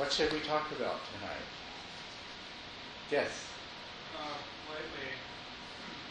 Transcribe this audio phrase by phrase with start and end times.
[0.00, 1.48] What should we talk about tonight?
[3.12, 3.28] Yes.
[4.16, 4.40] Uh,
[4.72, 5.12] lately,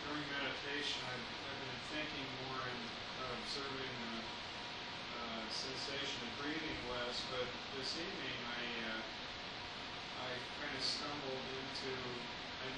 [0.05, 2.83] during meditation, I've, I've been thinking more and
[3.25, 7.25] uh, observing the uh, sensation of breathing less.
[7.33, 11.89] But this evening, I uh, I kind of stumbled into,
[12.61, 12.69] I,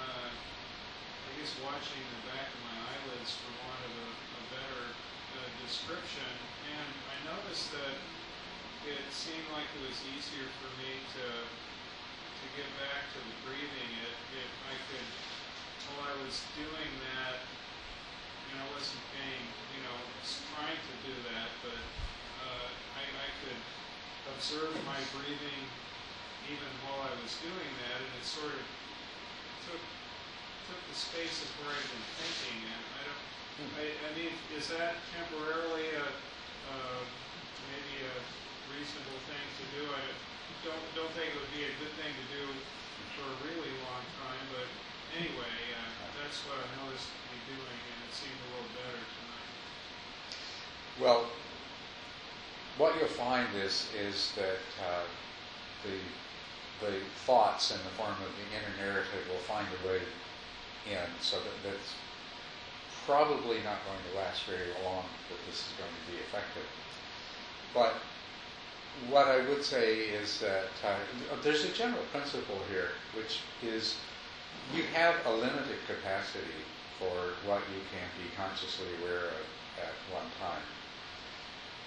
[0.00, 4.96] uh, I guess, watching the back of my eyelids for want of a, a better
[5.60, 6.32] description,
[6.64, 8.00] and I noticed that
[8.94, 13.90] it seemed like it was easier for me to to get back to the breathing.
[14.06, 15.08] if, it I could
[15.90, 17.42] while I was doing that,
[18.50, 19.96] you know, I wasn't paying, you know,
[20.54, 21.82] trying to do that, but
[22.42, 23.62] uh, I, I could
[24.34, 25.62] observe my breathing
[26.46, 28.66] even while I was doing that, and it sort of
[29.66, 29.82] took
[30.70, 33.22] took the space of where I'd been thinking, and I don't.
[33.78, 37.02] I, I mean, is that temporarily a, uh,
[37.72, 38.14] maybe a
[38.74, 39.82] reasonable thing to do.
[39.90, 40.02] I
[40.66, 42.42] don't don't think it would be a good thing to do
[43.14, 44.68] for a really long time, but
[45.14, 49.50] anyway, uh, that's what I noticed me doing, and it seemed a little better tonight.
[51.00, 51.20] Well,
[52.78, 55.06] what you'll find is is that uh,
[55.84, 55.96] the
[56.84, 60.02] the thoughts in the form of the inner narrative will find a way
[60.84, 61.96] in, so that that's
[63.06, 66.66] probably not going to last very long that this is going to be effective.
[67.72, 67.94] But
[69.10, 73.96] what I would say is that uh, there's a general principle here, which is
[74.74, 76.64] you have a limited capacity
[76.98, 79.44] for what you can be consciously aware of
[79.78, 80.64] at one time.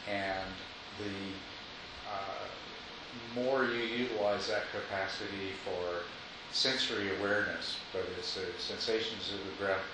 [0.08, 0.54] And
[1.00, 1.34] the
[2.08, 2.46] uh,
[3.36, 6.04] more you utilize that capacity for
[6.52, 9.86] sensory awareness, whether it's the sensations of the breath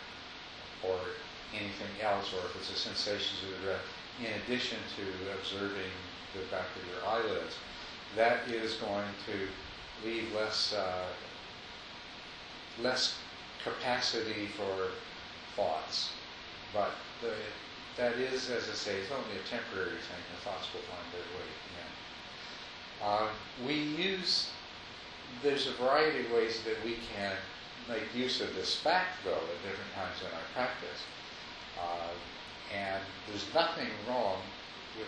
[0.83, 0.99] or
[1.53, 3.85] anything else, or if it's the sensations of the breath,
[4.19, 5.03] in addition to
[5.39, 5.91] observing
[6.39, 7.55] the back of your eyelids,
[8.15, 11.05] that is going to leave less uh,
[12.81, 13.17] less
[13.63, 14.91] capacity for
[15.55, 16.11] thoughts.
[16.73, 16.91] But
[17.21, 17.31] the,
[17.97, 20.21] that is, as I say, it's only a temporary thing.
[20.35, 21.47] The thoughts will find their way
[21.79, 21.87] in.
[23.01, 23.27] Uh,
[23.65, 24.49] we use
[25.43, 27.33] there's a variety of ways that we can
[27.89, 31.01] make use of this fact, though, at different times in our practice.
[31.77, 32.13] Uh,
[32.75, 34.41] and there's nothing wrong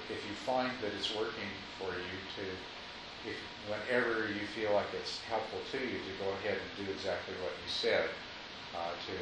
[0.09, 2.45] if you find that it's working for you to,
[3.29, 3.37] if
[3.67, 7.51] whenever you feel like it's helpful to you, to go ahead and do exactly what
[7.59, 8.07] you said,
[8.75, 9.15] uh, to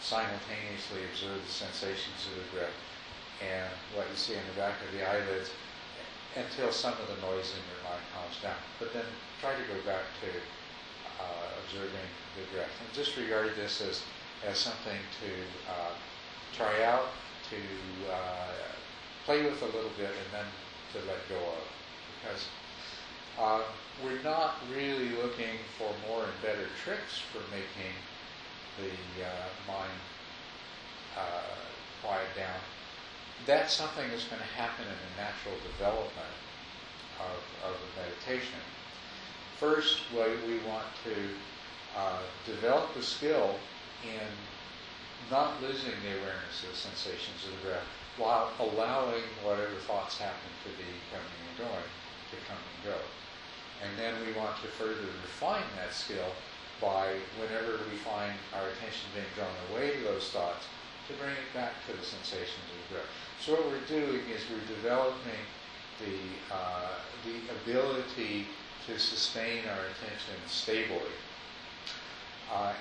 [0.00, 2.78] simultaneously observe the sensations of the breath
[3.44, 5.50] and what you see in the back of the eyelids
[6.36, 8.60] until some of the noise in your mind calms down.
[8.78, 9.04] But then
[9.40, 10.30] try to go back to
[11.20, 12.70] uh, observing the breath.
[12.80, 14.02] And just regard this as,
[14.46, 15.30] as something to
[15.68, 15.92] uh,
[16.56, 17.08] try out,
[17.50, 17.58] to
[18.12, 18.70] uh,
[19.24, 20.48] play with a little bit, and then
[20.92, 21.64] to let go of.
[22.20, 22.48] Because
[23.38, 23.62] uh,
[24.04, 27.94] we're not really looking for more and better tricks for making
[28.78, 30.00] the uh, mind
[31.16, 31.54] uh,
[32.02, 32.60] quiet down
[33.46, 36.36] that's something that's going to happen in the natural development
[37.20, 38.60] of, of the meditation.
[39.58, 41.16] First, we want to
[41.96, 43.56] uh, develop the skill
[44.04, 44.28] in
[45.30, 50.52] not losing the awareness of the sensations of the breath while allowing whatever thoughts happen
[50.62, 51.88] to be coming and going
[52.28, 53.00] to come and go.
[53.80, 56.36] And then we want to further refine that skill
[56.84, 60.68] by whenever we find our attention being drawn away to those thoughts,
[61.08, 63.10] to bring it back to the sensations of breath.
[63.40, 65.44] So what we're doing is we're developing
[66.04, 68.46] the, uh, the ability
[68.86, 71.16] to sustain our attention stably.
[72.52, 72.72] Uh,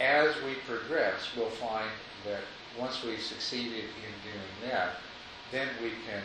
[0.00, 1.90] as we progress, we'll find
[2.24, 2.40] that
[2.78, 4.96] once we've succeeded in doing that,
[5.50, 6.22] then we can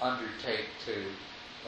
[0.00, 0.94] undertake to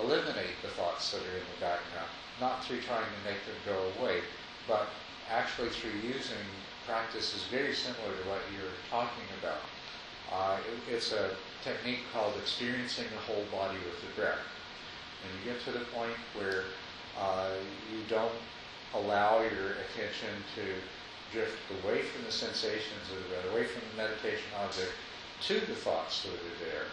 [0.03, 2.09] eliminate the thoughts that are in the background,
[2.41, 4.21] not through trying to make them go away,
[4.67, 4.89] but
[5.31, 6.47] actually through using
[6.87, 9.61] practices very similar to what you're talking about.
[10.33, 11.31] Uh, it, it's a
[11.65, 14.39] technique called experiencing the whole body with the breath.
[15.25, 16.65] And you get to the point where
[17.19, 17.51] uh,
[17.93, 18.33] you don't
[18.95, 20.63] allow your attention to
[21.33, 24.93] drift away from the sensations breath, away from the meditation object,
[25.43, 26.87] to the thoughts that are there.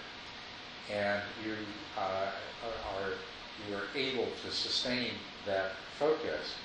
[0.91, 1.53] And you
[1.97, 2.31] uh,
[2.99, 3.11] are,
[3.67, 5.11] you are able to sustain
[5.45, 6.55] that focus.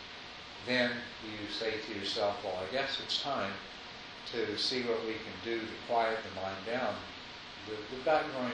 [0.66, 0.90] Then
[1.24, 3.52] you say to yourself, well, I guess it's time
[4.32, 6.94] to see what we can do to quiet the mind down,
[7.66, 8.52] the, the background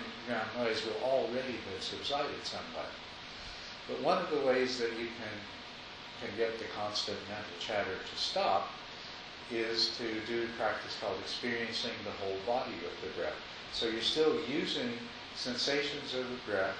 [0.58, 2.90] noise will already have subsided somewhat.
[3.88, 5.36] But one of the ways that you can
[6.20, 8.70] can get the constant mental chatter to stop
[9.50, 13.38] is to do a practice called experiencing the whole body with the breath.
[13.72, 14.90] So you're still using
[15.36, 16.76] sensations of the breath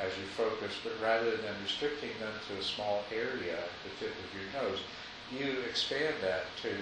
[0.00, 4.14] as you focus, but rather than restricting them to a small area at the tip
[4.14, 4.80] of your nose,
[5.28, 6.72] you expand that to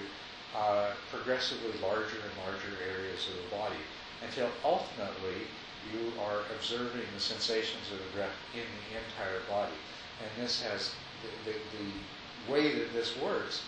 [0.55, 3.81] uh, progressively larger and larger areas of the body
[4.25, 5.45] until ultimately
[5.91, 9.77] you are observing the sensations of the breath in the entire body.
[10.21, 10.91] And this has
[11.23, 13.63] the, the, the way that this works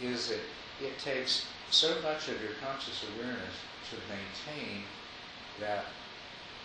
[0.00, 0.40] is that
[0.80, 3.56] it takes so much of your conscious awareness
[3.90, 4.84] to maintain
[5.60, 5.84] that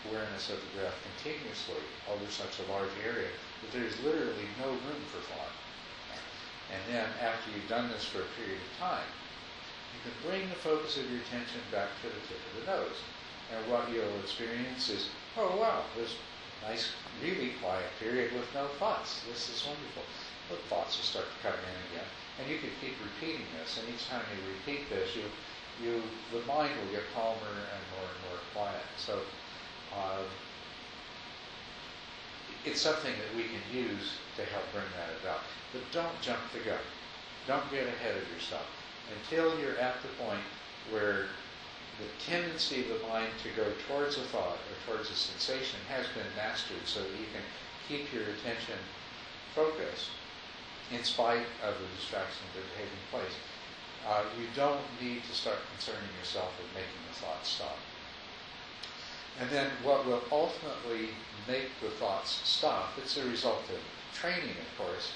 [0.10, 3.28] awareness of the breath continuously over such a large area
[3.62, 5.56] that there's literally no room for thought.
[6.72, 9.08] And then after you've done this for a period of time,
[9.96, 13.00] you can bring the focus of your attention back to the tip of the nose.
[13.52, 16.16] And what you'll experience is, oh wow, this
[16.68, 16.92] nice,
[17.24, 19.24] really quiet period with no thoughts.
[19.30, 20.04] This is wonderful.
[20.50, 22.10] The thoughts will start to come in again.
[22.40, 23.80] And you can keep repeating this.
[23.80, 25.26] And each time you repeat this, you,
[25.82, 26.02] you,
[26.32, 28.86] the mind will get calmer and more and more quiet.
[28.98, 29.20] So
[29.96, 30.22] uh,
[32.66, 35.42] it's something that we can use to help bring that about.
[35.74, 36.84] But don't jump the gun.
[37.48, 38.68] Don't get ahead of yourself
[39.16, 40.44] until you're at the point
[40.92, 41.28] where
[41.98, 46.06] the tendency of the mind to go towards a thought or towards a sensation has
[46.14, 47.42] been mastered so that you can
[47.88, 48.78] keep your attention
[49.56, 50.12] focused
[50.92, 53.36] in spite of the distractions that are taking place.
[54.08, 57.78] Uh, you don't need to start concerning yourself with making the thought stop.
[59.40, 61.10] And then what will ultimately
[61.48, 63.80] make the thoughts stop, it's a result of
[64.14, 65.12] training, of course,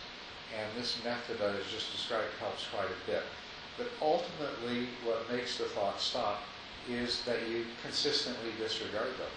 [0.53, 3.23] and this method I just described helps quite a bit.
[3.77, 6.43] But ultimately, what makes the thoughts stop
[6.89, 9.33] is that you consistently disregard them.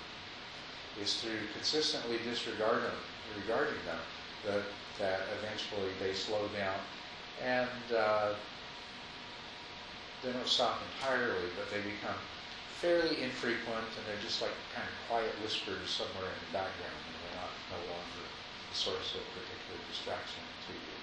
[1.01, 2.99] Is through consistently disregard them,
[3.41, 3.99] regarding them,
[4.47, 4.65] that,
[4.99, 6.79] that eventually they slow down
[7.43, 8.35] and uh,
[10.23, 12.17] they don't stop entirely, but they become
[12.81, 17.15] fairly infrequent and they're just like kind of quiet whispers somewhere in the background and
[17.21, 20.97] they're not no longer the source of particular distraction to you.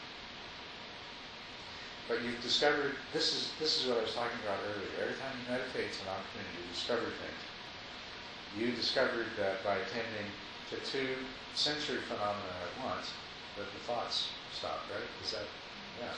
[2.10, 4.94] But you've discovered this is this is what I was talking about earlier.
[5.00, 7.42] Every time you meditate, it's an opportunity to discover things.
[8.58, 10.28] You discovered that by attending
[10.74, 11.16] to two
[11.56, 13.16] sensory phenomena at once,
[13.58, 15.08] that the thoughts stop, right?
[15.24, 15.48] Is that
[16.00, 16.14] yeah.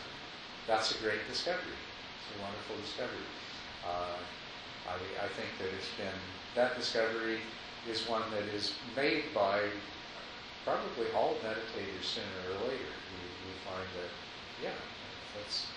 [0.68, 1.75] That's a great discovery.
[1.75, 3.27] It's a wonderful discovery.
[3.83, 4.15] Uh,
[4.88, 4.95] I,
[5.25, 6.19] I think that it's been
[6.56, 7.39] that discovery
[7.89, 9.59] is one that is made by
[10.63, 12.94] probably all meditators sooner or later.
[13.12, 14.12] We, we find that,
[14.63, 14.79] yeah,
[15.36, 15.68] that's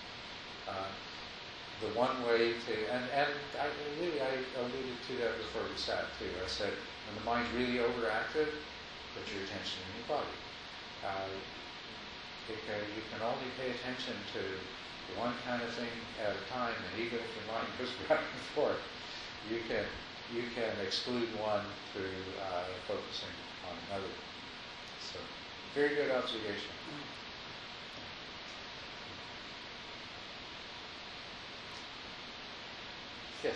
[0.69, 0.87] uh,
[1.83, 3.67] the one way to, and, and I
[3.99, 6.31] really, I alluded to that before we sat too.
[6.39, 8.47] I said, when the mind's really overactive,
[9.11, 10.31] put your attention in your body.
[11.03, 11.27] Uh,
[12.67, 14.43] can, you can only pay attention to
[15.19, 18.43] one kind of thing at a time, and even if your mind goes back and
[18.55, 18.79] forth,
[19.49, 19.83] you can
[20.35, 21.63] you can exclude one
[21.93, 23.31] through uh, focusing
[23.63, 24.11] on another.
[24.99, 25.19] So,
[25.73, 26.75] very good observation.
[33.43, 33.55] Yes.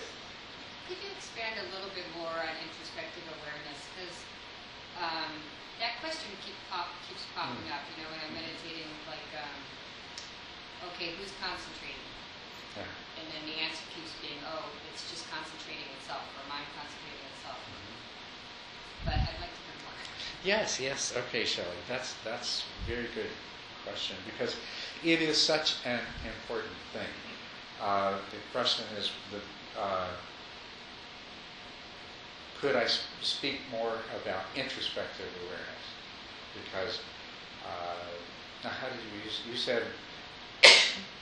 [0.88, 3.84] Could you expand a little bit more on introspective awareness?
[3.92, 4.16] Because
[4.96, 5.36] um,
[5.82, 7.74] that question keep pop, keeps popping Mm.
[7.74, 7.82] up.
[7.90, 9.58] You know, when I'm meditating, like, um,
[10.94, 12.06] okay, who's concentrating?
[12.78, 12.86] Yeah.
[13.18, 17.58] And then the answer keeps being, oh, it's just concentrating itself, or mind concentrating itself.
[19.04, 19.98] But I'd like to hear more.
[20.46, 21.18] Yes, yes.
[21.18, 21.82] Okay, Shelley.
[21.90, 23.34] That's that's a very good
[23.84, 24.56] question because
[25.04, 27.10] it is such an important thing.
[27.82, 29.42] Uh, the question is, the,
[29.80, 30.10] uh,
[32.62, 32.86] could I
[33.22, 35.86] speak more about introspective awareness?
[36.54, 37.02] Because
[37.66, 38.06] uh,
[38.64, 39.42] now, how did you use?
[39.50, 39.82] You said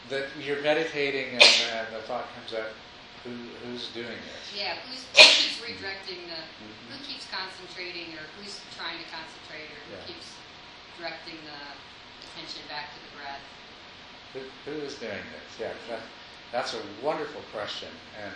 [0.09, 1.43] that you're meditating and,
[1.79, 2.67] and the thought comes up.
[3.23, 3.31] Who,
[3.63, 4.55] who's doing this?
[4.55, 7.07] Yeah, who's, who keeps redirecting the, who Mhm.
[7.07, 10.07] keeps concentrating, or who's trying to concentrate, or who Yeah.
[10.07, 10.39] keeps
[10.97, 11.59] directing the
[12.27, 13.43] attention back to the breath?
[14.33, 15.59] Who, who is doing this?
[15.59, 15.99] Yeah, that,
[16.51, 18.31] that's a wonderful question, and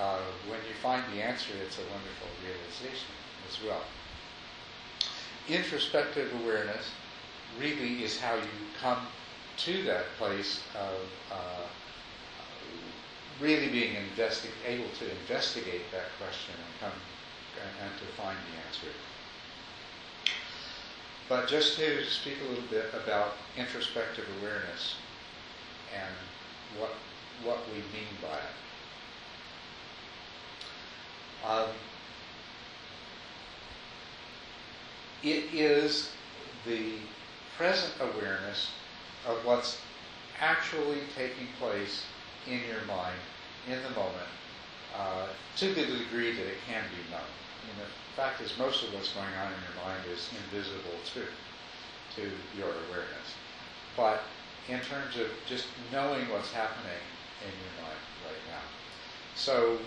[0.00, 0.18] uh,
[0.48, 3.08] when you find the answer, it's a wonderful realization
[3.48, 3.82] as well.
[5.48, 6.90] Introspective awareness
[7.58, 8.48] really is how you
[8.80, 9.06] come
[9.58, 11.66] to that place of uh,
[13.40, 16.98] really being investi- able to investigate that question and come
[17.60, 18.88] and, and to find the answer.
[21.28, 24.96] But just to speak a little bit about introspective awareness
[25.94, 26.14] and
[26.78, 26.94] what
[27.44, 28.71] what we mean by it.
[31.46, 31.68] Um,
[35.22, 36.10] it is
[36.66, 36.94] the
[37.56, 38.70] present awareness
[39.28, 39.78] of what's
[40.40, 42.04] actually taking place
[42.48, 43.18] in your mind
[43.68, 44.30] in the moment
[44.96, 47.20] uh, to the degree that it can be known.
[47.70, 51.26] And the fact is, most of what's going on in your mind is invisible too,
[52.16, 52.22] to
[52.58, 53.28] your awareness.
[53.96, 54.22] But
[54.68, 57.02] in terms of just knowing what's happening
[57.42, 58.62] in your mind right now.
[59.34, 59.78] So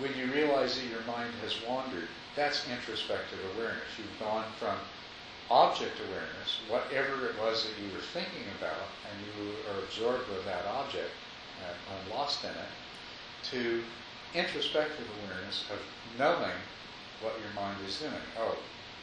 [0.00, 3.84] when you realize that your mind has wandered, that's introspective awareness.
[3.98, 4.76] You've gone from
[5.50, 10.44] object awareness, whatever it was that you were thinking about, and you are absorbed with
[10.44, 11.10] that object
[11.60, 12.72] and lost in it,
[13.50, 13.82] to
[14.34, 15.78] introspective awareness of
[16.18, 16.56] knowing
[17.20, 18.24] what your mind is doing.
[18.38, 18.56] Oh,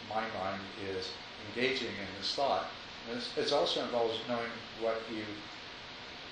[0.10, 1.10] my mind is
[1.50, 2.66] engaging in this thought.
[3.12, 4.51] it also involves knowing
[4.82, 5.24] what you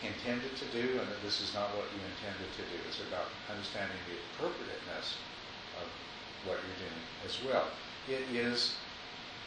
[0.04, 2.78] intended to do and that this is not what you intended to do.
[2.88, 5.18] It's about understanding the appropriateness
[5.82, 5.88] of
[6.48, 7.68] what you're doing as well.
[8.10, 8.76] It is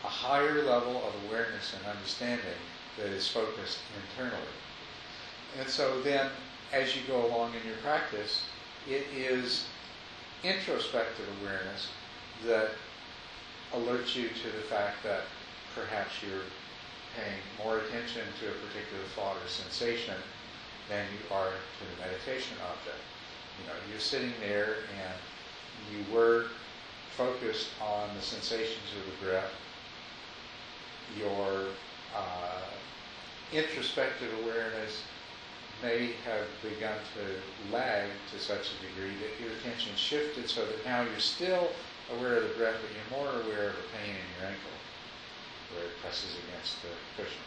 [0.04, 2.58] a higher level of awareness and understanding
[2.98, 4.54] that is focused internally.
[5.58, 6.30] And so then,
[6.72, 8.42] as you go along in your practice,
[8.88, 9.66] it is
[10.44, 11.88] introspective awareness
[12.46, 12.70] that
[13.72, 15.22] alerts you to the fact that
[15.74, 16.46] perhaps you're
[17.16, 20.14] paying more attention to a particular thought or sensation
[20.88, 23.02] than you are to the meditation object.
[23.60, 25.16] You know, you're sitting there and
[25.92, 26.46] you were
[27.16, 29.52] focused on the sensations of the breath.
[31.18, 31.66] Your
[32.16, 32.68] uh,
[33.52, 35.02] introspective awareness
[35.82, 40.84] may have begun to lag to such a degree that your attention shifted so that
[40.84, 41.68] now you're still
[42.16, 44.70] aware of the breath, but you're more aware of the pain in your ankle
[45.74, 47.42] where it presses against the cushion.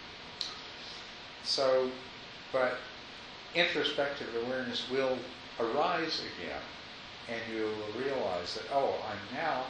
[1.44, 1.90] So,
[2.54, 2.78] but
[3.56, 5.18] introspective awareness will
[5.60, 6.62] arise again,
[7.30, 9.64] and you will realize that, oh, I'm now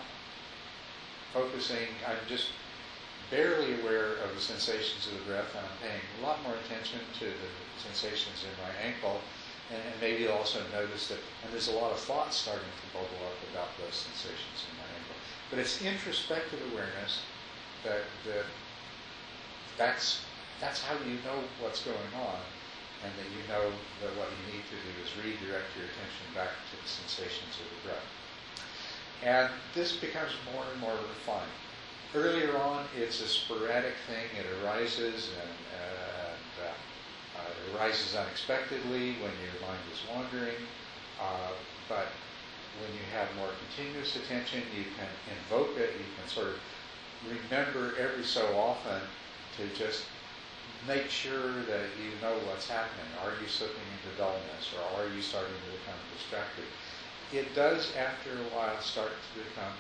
[1.34, 2.48] focusing, I'm just
[3.30, 7.00] barely aware of the sensations of the breath, and I'm paying a lot more attention
[7.20, 7.50] to the
[7.82, 9.20] sensations in my ankle,
[9.72, 13.38] and, maybe also notice that, and there's a lot of thoughts starting to bubble up
[13.54, 15.16] about those sensations in my ankle.
[15.50, 17.22] But it's introspective awareness
[17.84, 18.46] that, that
[19.78, 20.22] that's,
[20.60, 22.40] that's how you know what's going on
[23.04, 26.54] and that you know that what you need to do is redirect your attention back
[26.70, 28.10] to the sensations of the breath.
[29.26, 31.54] And this becomes more and more refined.
[32.14, 34.28] Earlier on, it's a sporadic thing.
[34.38, 40.60] It arises and, and uh, uh, it arises unexpectedly when your mind is wandering.
[41.22, 41.54] Uh,
[41.88, 42.08] but
[42.82, 45.94] when you have more continuous attention, you can invoke it.
[45.98, 46.60] You can sort of
[47.30, 49.02] remember every so often
[49.58, 50.06] to just
[50.88, 53.06] make sure that you know what's happening.
[53.24, 56.66] Are you slipping into dullness or are you starting to become distracted?
[57.34, 59.74] It does, after a while, start to become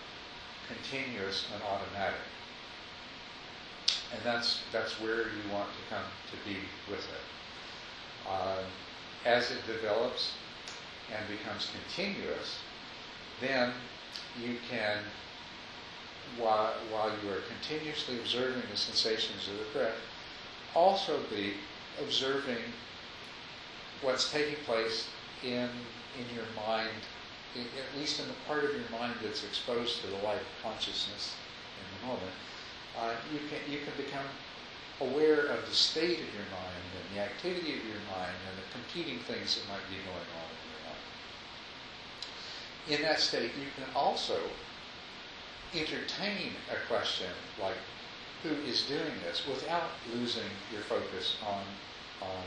[0.68, 2.22] continuous and automatic.
[4.14, 6.58] And that's, that's where you want to come to be
[6.90, 8.30] with it.
[8.30, 8.64] Uh,
[9.26, 10.34] as it develops
[11.16, 12.60] and becomes continuous,
[13.42, 13.74] then
[14.42, 15.00] you can,
[16.38, 19.98] while, while you are continuously observing the sensations of the breath,
[20.76, 21.54] also be
[22.02, 22.62] observing
[24.02, 25.08] what's taking place
[25.44, 25.70] in,
[26.18, 26.90] in your mind,
[27.56, 30.64] in, at least in the part of your mind that's exposed to the light of
[30.64, 31.36] consciousness
[31.78, 32.34] in the moment.
[33.00, 34.26] Uh, you, can, you can become
[35.02, 38.68] aware of the state of your mind and the activity of your mind and the
[38.72, 41.04] competing things that might be going on in your mind.
[42.90, 44.38] In that state, you can also
[45.74, 47.28] entertain a question
[47.60, 47.78] like,
[48.44, 51.64] who is doing this without losing your focus on,
[52.22, 52.44] on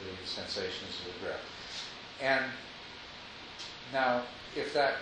[0.00, 1.40] the sensations of the breath.
[2.22, 2.44] And
[3.92, 4.22] now,
[4.56, 4.94] if that,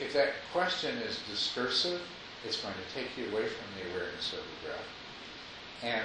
[0.00, 2.00] if that question is discursive,
[2.44, 4.88] it's going to take you away from the awareness of the breath.
[5.82, 6.04] And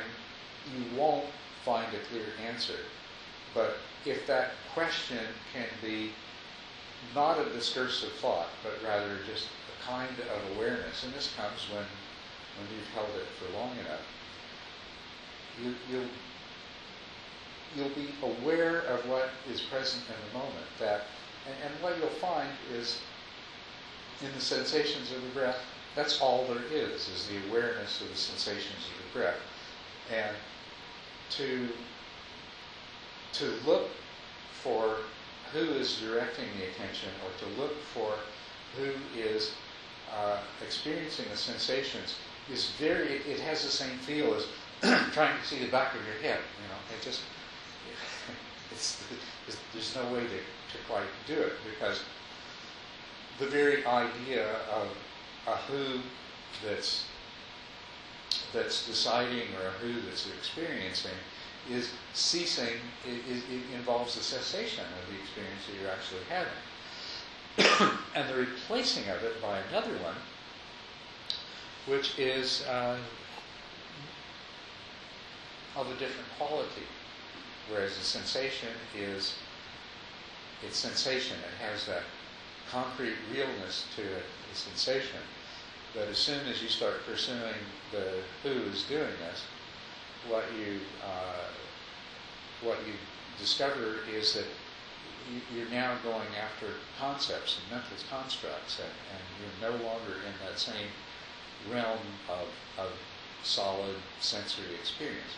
[0.76, 1.26] you won't
[1.66, 2.78] find a clear answer.
[3.54, 5.20] But if that question
[5.54, 6.12] can be
[7.14, 11.86] not a discursive thought, but rather just a kind of awareness, and this comes when
[12.58, 14.06] when you've held it for long enough,
[15.62, 16.10] you, you'll,
[17.76, 20.66] you'll be aware of what is present in the moment.
[20.80, 21.06] That,
[21.48, 23.02] and, and what you'll find is
[24.22, 25.58] in the sensations of the breath,
[25.96, 29.40] that's all there is, is the awareness of the sensations of the breath.
[30.14, 30.36] And
[31.32, 31.68] to,
[33.34, 33.90] to look
[34.64, 34.98] for
[35.54, 38.14] who is directing the attention or to look for
[38.78, 39.54] who is
[40.16, 42.16] uh, experiencing the sensations
[42.52, 44.46] is very, it, has the same feel as
[45.14, 46.40] trying to see the back of your head.
[46.62, 47.22] You know, it just,
[48.72, 49.04] it's,
[49.48, 52.02] it's, there's no way to, to quite do it because
[53.40, 54.88] the very idea of
[55.48, 56.00] a who
[56.66, 57.06] that's
[58.54, 61.18] that's deciding or a who that's experiencing
[61.70, 62.80] is ceasing.
[63.08, 66.60] It, it, it involves the cessation of the experience that you're actually having.
[68.16, 70.16] and the replacing of it by another one,
[71.88, 72.98] which is uh,
[75.76, 76.88] of a different quality.
[77.70, 79.36] Whereas the sensation is,
[80.66, 81.38] it's sensation.
[81.38, 82.04] It has that
[82.70, 85.20] concrete realness to it, the sensation.
[85.94, 87.62] But as soon as you start pursuing
[87.92, 89.44] the who's doing this,
[90.30, 91.50] what you uh,
[92.62, 92.94] what you
[93.40, 94.46] discover is that
[95.56, 96.68] you're now going after
[97.00, 100.92] concepts and mental constructs, and, and, you're no longer in that same
[101.70, 102.00] realm
[102.30, 102.92] of, of
[103.44, 105.36] solid sensory experience.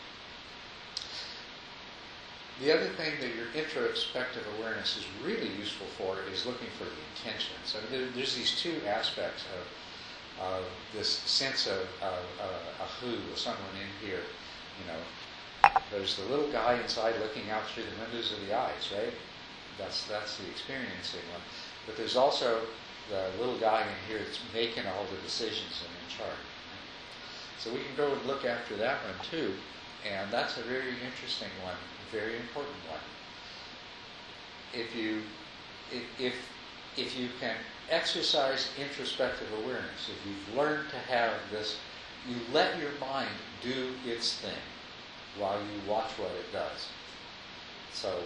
[2.62, 7.02] The other thing that your introspective awareness is really useful for is looking for the
[7.16, 7.76] intentions.
[7.76, 13.18] I mean, there's these two aspects of, of this sense of, of, of a who,
[13.36, 14.22] someone in here.
[14.80, 18.92] You know, there's the little guy inside looking out through the windows of the eyes,
[18.96, 19.14] right?
[19.78, 21.42] That's that's the experiencing one.
[21.88, 22.62] But there's also
[23.10, 26.46] the little guy in here that's making all the decisions and in charge.
[27.60, 29.54] So we can go and look after that one too,
[30.08, 31.78] and that's a very interesting one
[32.14, 33.02] very important one.
[34.72, 35.24] If you,
[35.92, 36.36] if, if,
[36.96, 37.56] if you can
[37.90, 41.78] exercise introspective awareness, if you've learned to have this,
[42.30, 43.34] you let your mind
[43.64, 44.64] do its thing
[45.40, 46.88] while you watch what it does.
[47.92, 48.20] So,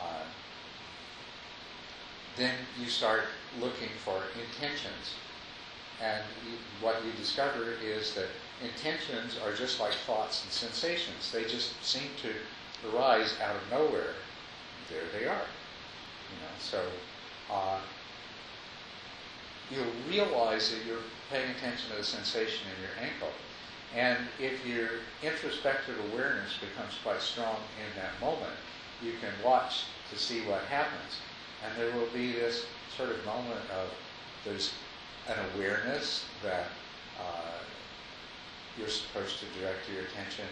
[0.00, 0.22] uh,
[2.40, 3.24] then you start
[3.60, 5.14] looking for intentions.
[6.02, 8.28] And you, what you discover is that
[8.64, 11.30] intentions are just like thoughts and sensations.
[11.30, 12.32] They just seem to
[12.90, 14.14] arise out of nowhere,
[14.88, 15.44] there they are.
[16.30, 16.82] You know, so
[17.52, 17.80] uh,
[19.70, 23.32] you'll realize that you're paying attention to the sensation in your ankle.
[23.94, 24.88] And if your
[25.22, 28.56] introspective awareness becomes quite strong in that moment,
[29.02, 31.20] you can watch to see what happens.
[31.64, 33.90] And there will be this sort of moment of
[34.44, 34.72] there's
[35.28, 36.66] an awareness that
[37.20, 37.58] uh,
[38.78, 40.46] you're supposed to direct your attention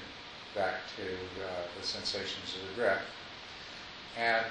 [0.55, 1.03] back to
[1.43, 1.49] uh,
[1.81, 3.03] the sensations of the breath.
[4.18, 4.47] And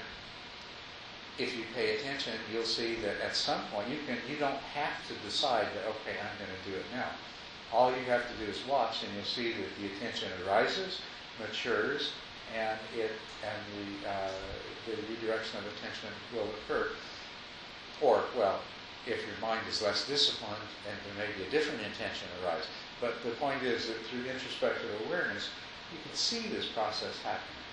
[1.38, 5.08] if you pay attention, you'll see that at some point you can you don't have
[5.08, 7.10] to decide that okay, I'm going to do it now.
[7.72, 11.02] All you have to do is watch, and you'll see that the attention arises,
[11.40, 12.12] matures,
[12.56, 13.12] and it
[13.44, 14.32] and the uh,
[14.86, 16.90] the redirection of attention will occur.
[18.02, 18.60] Or well,
[19.08, 22.68] if your mind is less disciplined, then there may be a different intention arise.
[23.00, 25.50] But the point is that through introspective awareness,
[25.92, 27.64] you can see this process happening.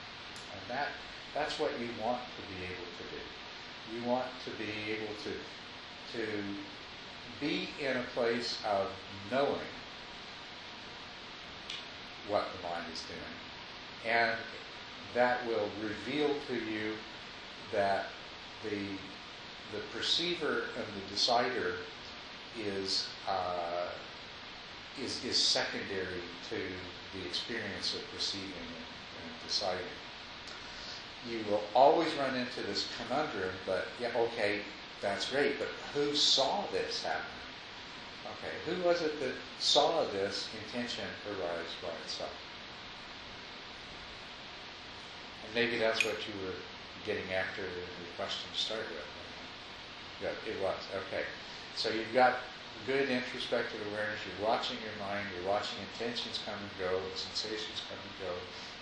[0.53, 0.89] And that,
[1.35, 3.21] that's what you want to be able to do.
[3.97, 6.27] You want to be able to, to
[7.41, 8.89] be in a place of
[9.31, 9.69] knowing
[12.29, 14.15] what the mind is doing.
[14.15, 14.39] And
[15.15, 16.95] that will reveal to you
[17.73, 18.07] that
[18.65, 18.87] the,
[19.73, 21.77] the perceiver and the decider
[22.61, 23.89] is, uh,
[25.03, 26.57] is, is secondary to
[27.19, 29.81] the experience of perceiving and, and deciding.
[31.31, 34.61] You will always run into this conundrum, but yeah, okay,
[35.01, 37.25] that's great, but who saw this happen?
[38.39, 42.33] Okay, who was it that saw this intention arise by itself?
[45.44, 46.59] And maybe that's what you were
[47.07, 47.87] getting after the
[48.17, 49.11] question started with.
[50.23, 50.79] Yeah, it was.
[51.07, 51.25] Okay.
[51.77, 52.43] So you've got
[52.87, 54.21] good introspective awareness.
[54.27, 55.27] You're watching your mind.
[55.33, 58.33] You're watching intentions come and go, sensations come and go,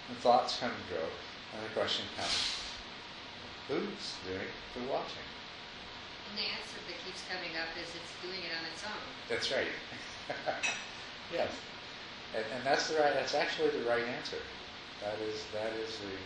[0.08, 1.04] and thoughts come and go.
[1.52, 2.40] And the question comes,
[3.68, 5.26] who's doing the watching?
[6.32, 9.04] And the answer that keeps coming up is it's doing it on its own.
[9.28, 9.72] That's right.
[11.36, 11.52] yes.
[12.32, 13.12] And, and, that's the right.
[13.12, 14.40] That's actually the right answer.
[15.04, 16.16] That is that is the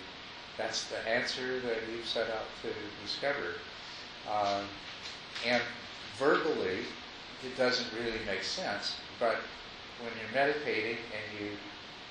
[0.56, 2.68] that's the answer that you've set out to
[3.04, 3.60] discover.
[4.30, 4.64] Um,
[5.46, 5.62] and
[6.18, 6.80] verbally,
[7.44, 8.96] it doesn't really make sense.
[9.20, 9.36] But
[10.00, 11.50] when you're meditating and you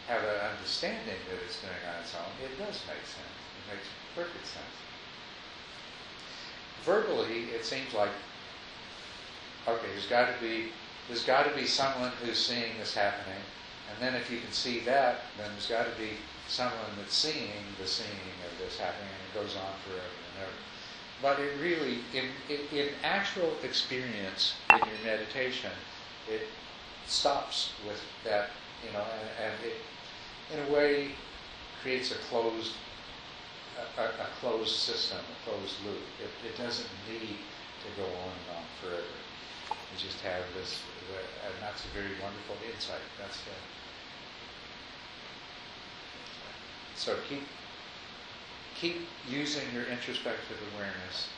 [0.07, 3.35] have an understanding that it's doing on its own, it does make sense.
[3.57, 4.75] It makes perfect sense.
[6.83, 8.11] Verbally, it seems like
[9.67, 10.69] okay, there's got to be
[11.07, 13.41] there's got to be someone who's seeing this happening,
[13.89, 16.11] and then if you can see that, then there's got to be
[16.47, 20.57] someone that's seeing the seeing of this happening, and it goes on forever and ever.
[21.21, 25.71] But it really, in, in, in actual experience in your meditation,
[26.29, 26.47] it
[27.07, 28.49] stops with that,
[28.85, 29.77] you know, and, and it,
[30.53, 31.11] in a way,
[31.81, 32.73] creates a closed,
[33.97, 36.01] a, a, closed system, a closed loop.
[36.21, 37.37] It, it doesn't need
[37.85, 39.15] to go on and on forever.
[39.69, 40.81] You just have this,
[41.13, 43.01] uh, and that's a very wonderful insight.
[43.19, 43.84] That's it.
[46.95, 47.43] So keep
[48.79, 51.29] keep using your introspective awareness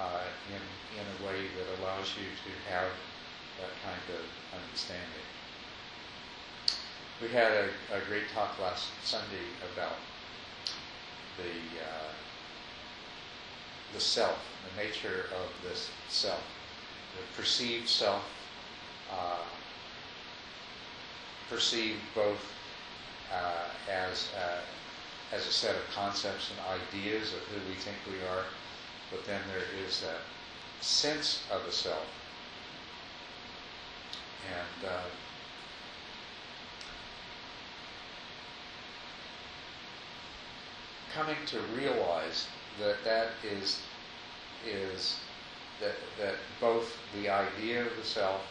[0.00, 2.88] uh, in, in a way that allows you to have
[3.60, 4.24] that kind of
[4.58, 5.26] understanding.
[7.20, 7.64] We had a,
[7.96, 9.96] a great talk last Sunday about
[11.36, 12.12] the uh,
[13.92, 14.38] the self,
[14.70, 16.42] the nature of this self,
[17.16, 18.24] the perceived self,
[19.12, 19.44] uh,
[21.50, 22.40] perceived both
[23.32, 24.60] uh, as uh,
[25.32, 28.44] as a set of concepts and ideas of who we think we are,
[29.10, 30.20] but then there is that
[30.80, 32.06] sense of a self.
[34.46, 35.04] And uh,
[41.14, 42.46] coming to realize
[42.80, 43.80] that that is
[44.66, 45.18] is
[45.80, 48.42] that that both the idea of the self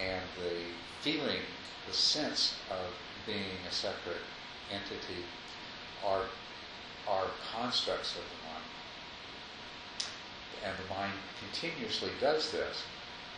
[0.00, 0.60] and the
[1.00, 1.40] feeling,
[1.86, 2.92] the sense of
[3.26, 4.22] being a separate
[4.70, 5.24] entity
[6.04, 6.24] are
[7.08, 8.68] are constructs of the mind.
[10.64, 12.82] And the mind continuously does this,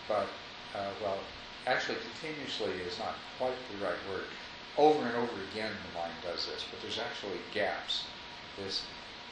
[0.08, 0.26] but
[0.74, 1.18] uh, well,
[1.66, 4.24] actually continuously is not quite the right word.
[4.76, 8.04] Over and over again the mind does this, but there's actually gaps.
[8.58, 8.82] This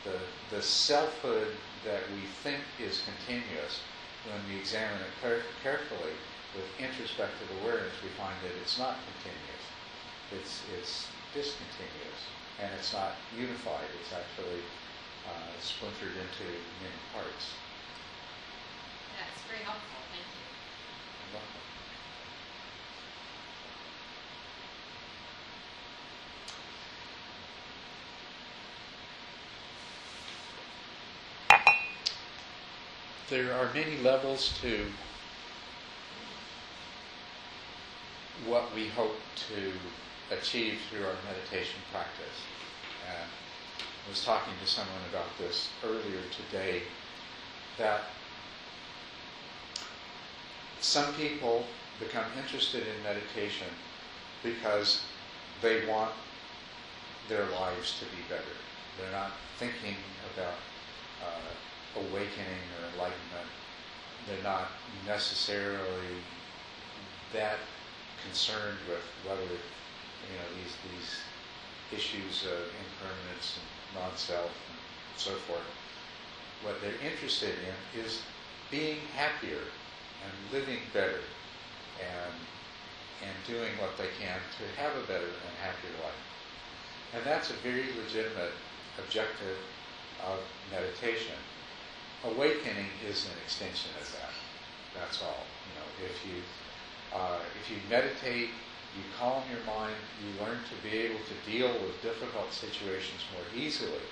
[0.04, 0.18] the,
[0.54, 1.48] the selfhood
[1.84, 3.80] that we think is continuous,
[4.26, 6.14] when we examine it carefully
[6.54, 9.64] with introspective awareness, we find that it's not continuous.
[10.32, 12.20] It's, it's discontinuous,
[12.60, 13.86] and it's not unified.
[14.00, 14.62] It's actually
[15.26, 16.46] uh, splintered into
[16.82, 17.54] many parts.
[19.14, 20.02] Yeah, it's very helpful.
[20.10, 20.48] Thank you.
[33.28, 34.86] there are many levels to
[38.46, 39.72] what we hope to
[40.30, 42.38] achieve through our meditation practice.
[43.08, 43.28] And
[43.80, 46.82] I was talking to someone about this earlier today
[47.78, 48.02] that
[50.80, 51.64] some people
[51.98, 53.66] become interested in meditation
[54.42, 55.02] because
[55.60, 56.12] they want
[57.28, 58.56] their lives to be better.
[58.98, 59.96] They're not thinking
[60.34, 60.54] about
[61.22, 63.48] uh, awakening or enlightenment.
[64.26, 64.68] They're not
[65.06, 66.22] necessarily
[67.32, 67.56] that
[68.24, 69.42] concerned with whether
[70.26, 71.10] you know these these
[71.92, 74.78] issues of impermanence and non-self and
[75.16, 75.64] so forth.
[76.62, 78.22] What they're interested in is
[78.70, 79.62] being happier
[80.24, 81.22] and living better
[82.00, 82.34] and
[83.22, 86.22] and doing what they can to have a better and happier life.
[87.14, 88.52] And that's a very legitimate
[88.98, 89.58] objective
[90.22, 90.38] of
[90.70, 91.38] meditation
[92.24, 94.34] awakening is an extension of that.
[94.98, 95.46] That's all.
[95.68, 96.42] You know, if you
[97.14, 98.50] uh, if you meditate,
[98.96, 103.44] you calm your mind, you learn to be able to deal with difficult situations more
[103.64, 104.06] easily.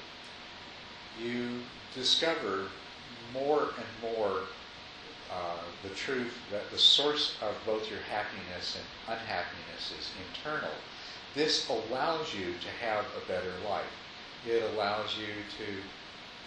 [1.23, 1.61] You
[1.95, 2.69] discover
[3.33, 4.41] more and more
[5.33, 10.75] uh, the truth that the source of both your happiness and unhappiness is internal.
[11.35, 13.85] This allows you to have a better life.
[14.47, 15.73] It allows you to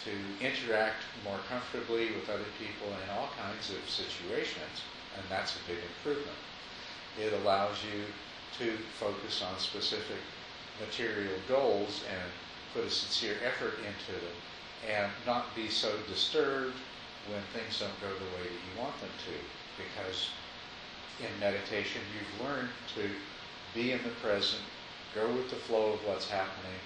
[0.06, 4.88] to interact more comfortably with other people in all kinds of situations,
[5.18, 6.40] and that's a big improvement.
[7.18, 8.04] It allows you
[8.60, 10.18] to focus on specific
[10.80, 12.32] material goals and
[12.74, 14.38] put a sincere effort into them
[14.88, 16.78] and not be so disturbed
[17.32, 19.34] when things don't go the way that you want them to
[19.84, 20.30] because
[21.20, 23.10] in meditation you've learned to
[23.74, 24.62] be in the present,
[25.14, 26.80] go with the flow of what's happening,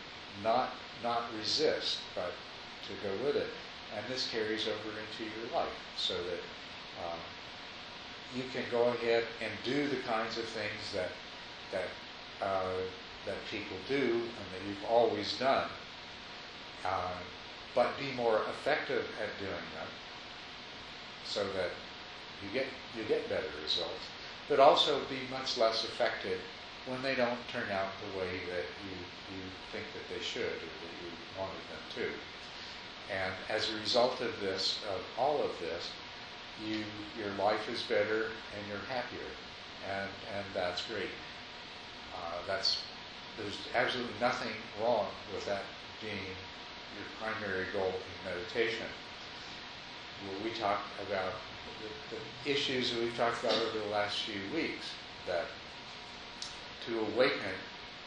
[0.43, 0.71] not
[1.03, 2.31] not resist, but
[2.87, 3.49] to go with it.
[3.95, 6.41] And this carries over into your life so that
[7.03, 7.19] um,
[8.35, 11.09] you can go ahead and do the kinds of things that,
[11.71, 12.81] that, uh,
[13.25, 15.69] that people do and that you've always done,
[16.85, 17.13] uh,
[17.75, 19.87] but be more effective at doing them
[21.25, 21.69] so that
[22.43, 22.65] you get,
[22.97, 24.09] you get better results,
[24.49, 26.39] but also be much less affected
[26.87, 28.95] when they don't turn out the way that you,
[29.37, 32.07] you think that they should or that you wanted them to.
[33.13, 35.89] And as a result of this, of all of this,
[36.61, 36.83] you
[37.17, 39.29] your life is better and you're happier,
[39.89, 41.13] and and that's great.
[42.13, 42.81] Uh, that's
[43.37, 45.63] there's absolutely nothing wrong with that
[46.01, 46.13] being
[46.95, 48.87] your primary goal in meditation.
[50.27, 51.33] Well, we talked about
[51.81, 54.85] the, the issues that we've talked about over the last few weeks.
[55.27, 55.45] That
[56.85, 57.55] to awaken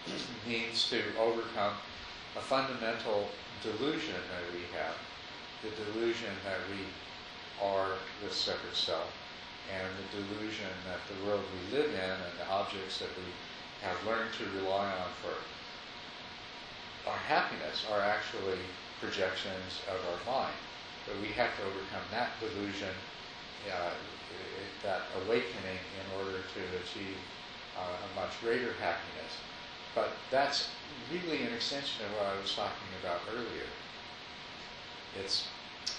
[0.48, 1.74] means to overcome
[2.36, 3.28] a fundamental
[3.62, 4.94] delusion that we have,
[5.64, 6.84] the delusion that we
[7.62, 9.10] are the separate self,
[9.72, 13.26] and the delusion that the world we live in and the objects that we
[13.82, 15.34] have learned to rely on for
[17.10, 18.58] our happiness are actually
[19.00, 20.54] projections of our mind.
[21.06, 22.90] But we have to overcome that delusion,
[23.70, 23.94] uh,
[24.82, 27.16] that awakening, in order to achieve
[27.78, 29.32] uh, a much greater happiness.
[29.94, 30.70] But that's
[31.12, 33.70] really an extension of what I was talking about earlier.
[35.22, 35.46] It's,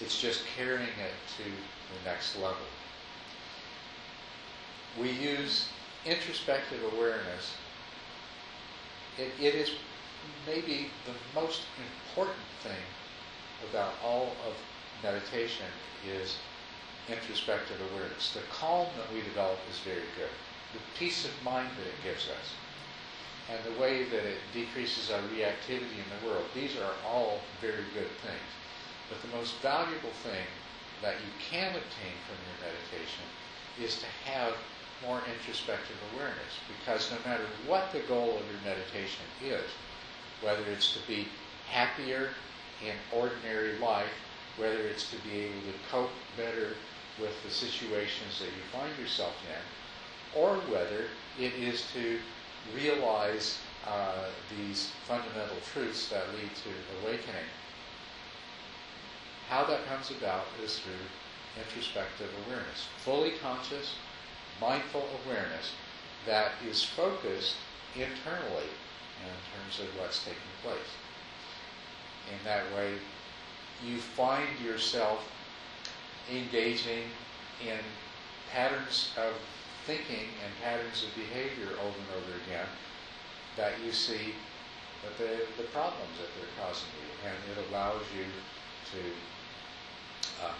[0.01, 2.57] it's just carrying it to the next level.
[4.99, 5.67] We use
[6.05, 7.53] introspective awareness.
[9.17, 9.71] It, it is
[10.45, 12.83] maybe the most important thing
[13.69, 14.53] about all of
[15.03, 15.65] meditation
[16.07, 16.37] is
[17.09, 18.33] introspective awareness.
[18.33, 20.29] The calm that we develop is very good.
[20.73, 22.53] The peace of mind that it gives us
[23.49, 26.45] and the way that it decreases our reactivity in the world.
[26.53, 28.49] These are all very good things.
[29.09, 30.47] But the most valuable thing
[31.01, 33.23] that you can obtain from your meditation
[33.79, 34.53] is to have
[35.05, 36.57] more introspective awareness.
[36.67, 39.69] Because no matter what the goal of your meditation is,
[40.41, 41.27] whether it's to be
[41.69, 42.29] happier
[42.83, 44.13] in ordinary life,
[44.57, 46.73] whether it's to be able to cope better
[47.19, 51.05] with the situations that you find yourself in, or whether
[51.39, 52.19] it is to
[52.75, 54.25] realize uh,
[54.57, 56.69] these fundamental truths that lead to
[57.03, 57.47] awakening.
[59.49, 60.93] How that comes about is through
[61.57, 63.95] introspective awareness, fully conscious,
[64.59, 65.71] mindful awareness
[66.25, 67.55] that is focused
[67.95, 68.69] internally
[69.23, 70.91] in terms of what's taking place.
[72.29, 72.95] In that way,
[73.85, 75.23] you find yourself
[76.29, 77.03] engaging
[77.65, 77.79] in
[78.51, 79.33] patterns of
[79.85, 82.67] thinking and patterns of behavior over and over again
[83.55, 84.35] that you see
[85.03, 87.29] that the, the problems that they're causing you.
[87.29, 88.25] And it allows you
[88.91, 88.99] to
[90.43, 90.53] uh,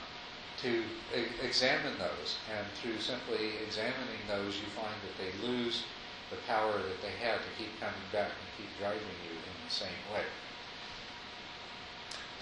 [0.57, 0.83] to
[1.15, 2.37] e- examine those.
[2.55, 5.83] And through simply examining those, you find that they lose
[6.29, 9.71] the power that they had to keep coming back and keep driving you in the
[9.73, 10.23] same way.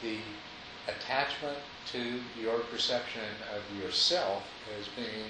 [0.01, 0.17] The
[0.91, 1.57] attachment
[1.93, 3.23] to your perception
[3.55, 4.43] of yourself
[4.79, 5.29] as being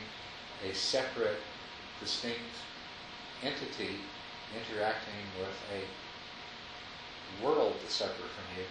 [0.69, 1.41] a separate,
[2.00, 2.56] distinct
[3.43, 4.00] entity
[4.56, 5.84] interacting with a
[7.45, 8.65] world that's separate from you,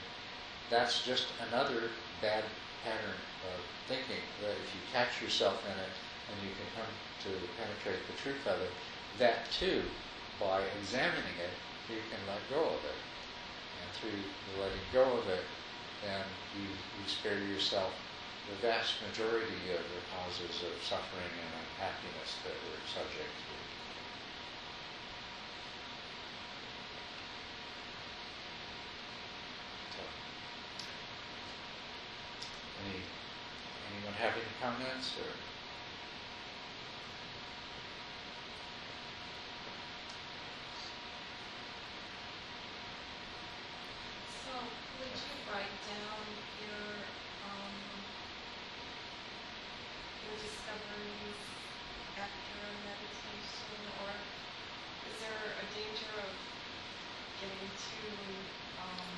[0.71, 1.91] that's just another
[2.23, 2.45] bad
[2.85, 3.19] pattern
[3.51, 4.23] of thinking.
[4.41, 5.95] That if you catch yourself in it
[6.31, 6.93] and you can come
[7.27, 8.71] to penetrate the truth of it,
[9.19, 9.83] that too,
[10.41, 11.55] by examining it,
[11.89, 13.01] you can let go of it.
[13.81, 14.23] And through
[14.61, 15.45] letting go of it,
[16.03, 16.25] then
[16.57, 17.93] you, you spare yourself
[18.51, 23.55] the vast majority of the causes of suffering and unhappiness that we're subject to.
[29.97, 30.03] So,
[32.85, 33.01] any,
[33.97, 35.33] anyone have any comments or?
[44.45, 44.53] So
[45.01, 46.23] would you write down
[46.61, 46.85] your,
[47.49, 47.75] um,
[50.23, 51.43] your discoveries
[52.15, 54.13] after a meditation, or
[55.11, 56.33] is there a danger of
[57.41, 58.13] getting too,
[58.79, 59.11] um,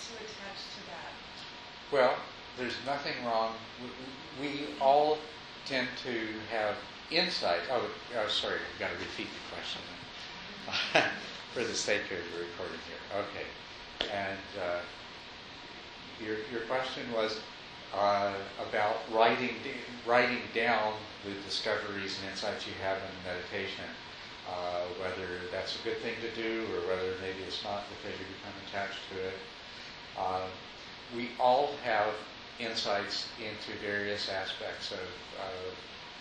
[0.00, 1.14] too attached to that?
[1.98, 2.14] Well,
[2.56, 3.54] there's nothing wrong.
[4.40, 5.18] We, we all
[5.66, 6.14] tend to
[6.48, 6.76] have
[7.10, 7.58] insight.
[7.72, 7.82] Oh,
[8.16, 9.82] oh sorry, I've got to repeat the question
[11.52, 13.02] for the sake of the recording here.
[13.18, 14.14] Okay.
[14.14, 14.78] And uh,
[16.24, 17.40] your, your question was
[17.92, 18.32] uh,
[18.68, 19.56] about writing,
[20.06, 20.92] writing down
[21.24, 23.90] the discoveries and insights you have in meditation.
[24.48, 28.24] Uh, whether that's a good thing to do or whether maybe it's not because you
[28.38, 29.34] become attached to it.
[30.16, 30.46] Uh,
[31.16, 32.14] we all have
[32.58, 34.98] insights into various aspects of,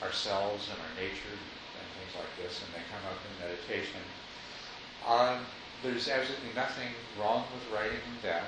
[0.03, 4.01] ourselves and our nature and things like this, and they come up in meditation.
[5.01, 5.41] Um,
[5.81, 8.45] there's absolutely nothing wrong with writing them down,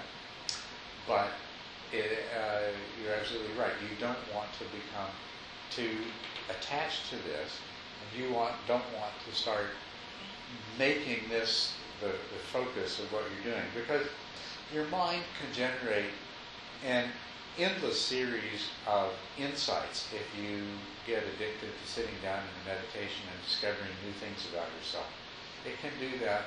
[1.07, 1.29] but
[1.91, 2.69] it, uh,
[3.01, 3.73] you're absolutely right.
[3.81, 5.09] You don't want to become
[5.71, 6.05] too
[6.49, 7.57] attached to this,
[7.97, 9.73] and you want don't want to start
[10.77, 14.05] making this the, the focus of what you're doing because
[14.73, 16.13] your mind can generate
[16.85, 17.09] an
[17.57, 20.61] endless series of insights if you
[21.05, 25.07] get addicted to sitting down in meditation and discovering new things about yourself.
[25.65, 26.43] It can do that,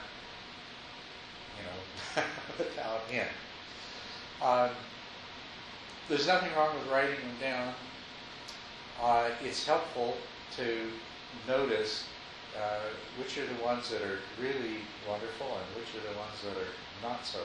[1.59, 2.25] you know,
[2.59, 3.29] without end.
[4.42, 4.71] Um,
[6.09, 7.75] there's nothing wrong with writing them down.
[9.01, 10.16] Uh, it's helpful
[10.57, 10.88] to
[11.47, 12.05] notice
[12.57, 16.57] uh, which are the ones that are really wonderful and which are the ones that
[16.57, 17.38] are not so.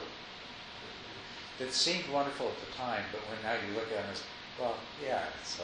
[1.59, 4.21] That seemed wonderful at the time, but when now you look at them, it's,
[4.61, 5.63] well, yeah, so.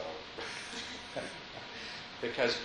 [2.20, 2.58] because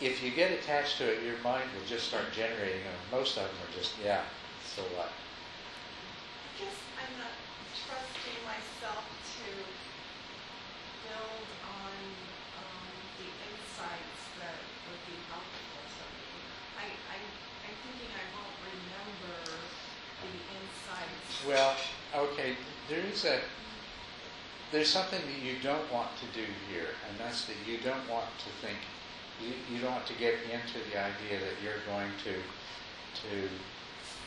[0.00, 2.98] if you get attached to it, your mind will just start generating them.
[3.14, 4.26] Most of them are just, yeah,
[4.66, 5.14] so what?
[5.14, 7.38] I guess I'm not
[7.86, 9.46] trusting myself to
[11.06, 11.94] build on,
[12.58, 12.90] um,
[13.22, 14.58] the insights that
[14.90, 16.34] would be helpful to me.
[16.74, 17.18] I, I,
[17.62, 19.38] I'm thinking I won't remember
[20.18, 21.30] the insights.
[21.46, 21.74] Well,
[22.26, 22.58] okay,
[22.92, 23.40] there is a,
[24.70, 28.28] there's something that you don't want to do here, and that's that you don't want
[28.44, 28.76] to think,
[29.40, 33.48] you, you don't want to get into the idea that you're going to, to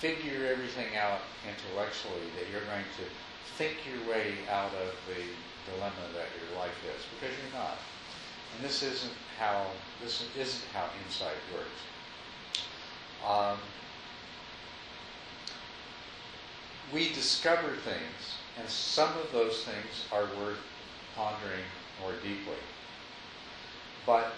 [0.01, 3.05] figure everything out intellectually, that you're going to
[3.53, 5.21] think your way out of the
[5.69, 7.77] dilemma that your life is, because you're not.
[8.57, 9.67] And this isn't how,
[10.01, 11.81] this isn't how insight works.
[13.21, 13.59] Um,
[16.91, 20.59] we discover things, and some of those things are worth
[21.15, 21.63] pondering
[22.01, 22.59] more deeply.
[24.05, 24.33] But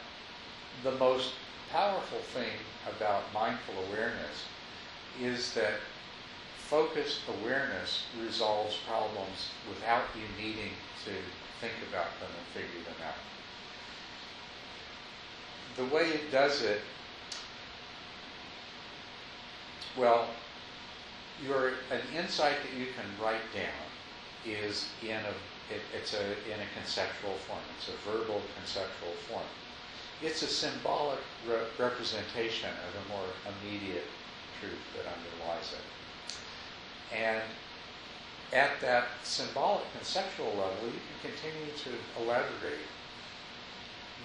[0.84, 1.34] the most
[1.71, 2.51] powerful thing
[2.95, 4.45] about mindful awareness
[5.21, 5.73] is that
[6.58, 10.71] focused awareness resolves problems without you needing
[11.06, 11.12] to
[11.62, 13.15] think about them and figure them out.
[15.77, 16.82] The way it does it,
[19.97, 20.27] well,
[21.45, 23.87] you're an insight that you can write down
[24.53, 25.33] is in a
[25.73, 27.60] it, it's a in a conceptual form.
[27.77, 29.47] It's a verbal conceptual form.
[30.21, 34.07] It's a symbolic re- representation of a more immediate
[34.60, 37.15] truth that underlies it.
[37.15, 37.43] And
[38.53, 42.88] at that symbolic conceptual level, you can continue to elaborate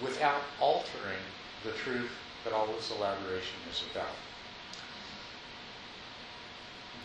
[0.01, 1.21] without altering
[1.63, 2.11] the truth
[2.43, 4.15] that all this elaboration is about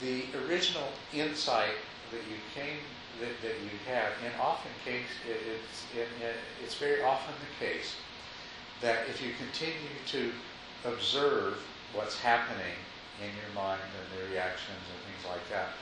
[0.01, 1.75] the original insight
[2.11, 2.79] that you came
[3.21, 7.65] that, that you have, and often case, it, it's it, it, it's very often the
[7.65, 7.97] case
[8.81, 10.31] that if you continue to
[10.85, 11.59] observe
[11.93, 12.79] what's happening
[13.21, 15.75] in your mind and the reactions and things like that,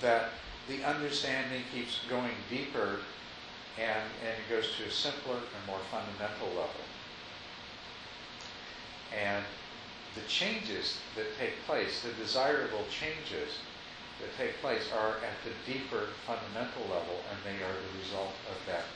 [0.00, 0.30] that
[0.68, 3.00] the understanding keeps going deeper
[3.78, 6.84] and, and it goes to a simpler and more fundamental level.
[9.10, 9.44] And
[10.14, 13.58] the changes that take place, the desirable changes
[14.20, 18.58] that take place are at the deeper fundamental level and they are the result of
[18.66, 18.86] that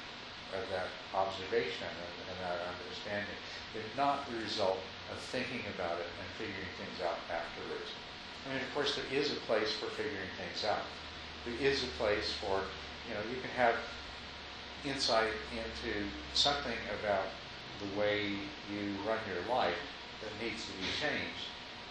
[0.53, 3.37] of that observation and, and that understanding.
[3.73, 7.89] They're not the result of thinking about it and figuring things out afterwards.
[8.45, 10.85] I mean, of course, there is a place for figuring things out.
[11.49, 12.61] There is a place for,
[13.09, 13.77] you know, you can have
[14.85, 16.05] insight into
[16.35, 17.33] something about
[17.81, 18.37] the way
[18.69, 19.79] you run your life
[20.21, 21.49] that needs to be changed.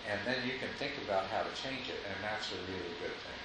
[0.09, 3.15] And then you can think about how to change it, and that's a really good
[3.21, 3.41] thing.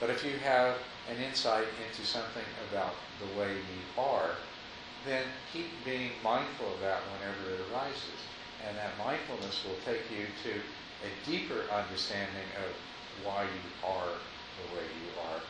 [0.00, 0.76] But if you have
[1.10, 4.36] an insight into something about the way you are,
[5.04, 8.20] then keep being mindful of that whenever it arises.
[8.66, 10.52] And that mindfulness will take you to
[11.04, 12.70] a deeper understanding of
[13.24, 14.18] why you are
[14.58, 15.40] the way you are.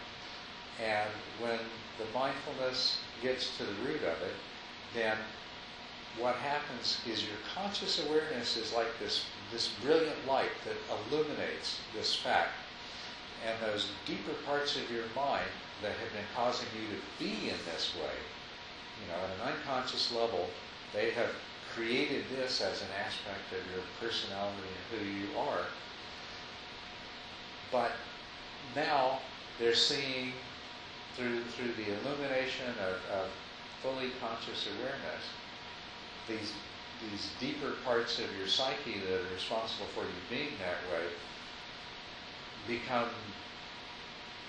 [0.85, 1.59] And when
[1.99, 4.37] the mindfulness gets to the root of it,
[4.95, 5.17] then
[6.19, 10.77] what happens is your conscious awareness is like this, this brilliant light that
[11.11, 12.51] illuminates this fact.
[13.47, 15.47] And those deeper parts of your mind
[15.83, 18.17] that have been causing you to be in this way,
[19.01, 20.49] you know, at an unconscious level,
[20.93, 21.31] they have
[21.75, 25.67] created this as an aspect of your personality and who you are.
[27.71, 27.93] But
[28.75, 29.21] now
[29.59, 30.33] they're seeing
[31.17, 33.29] through through the illumination of, of
[33.83, 35.25] fully conscious awareness
[36.29, 36.53] these
[37.11, 41.07] these deeper parts of your psyche that are responsible for you being that way
[42.67, 43.09] become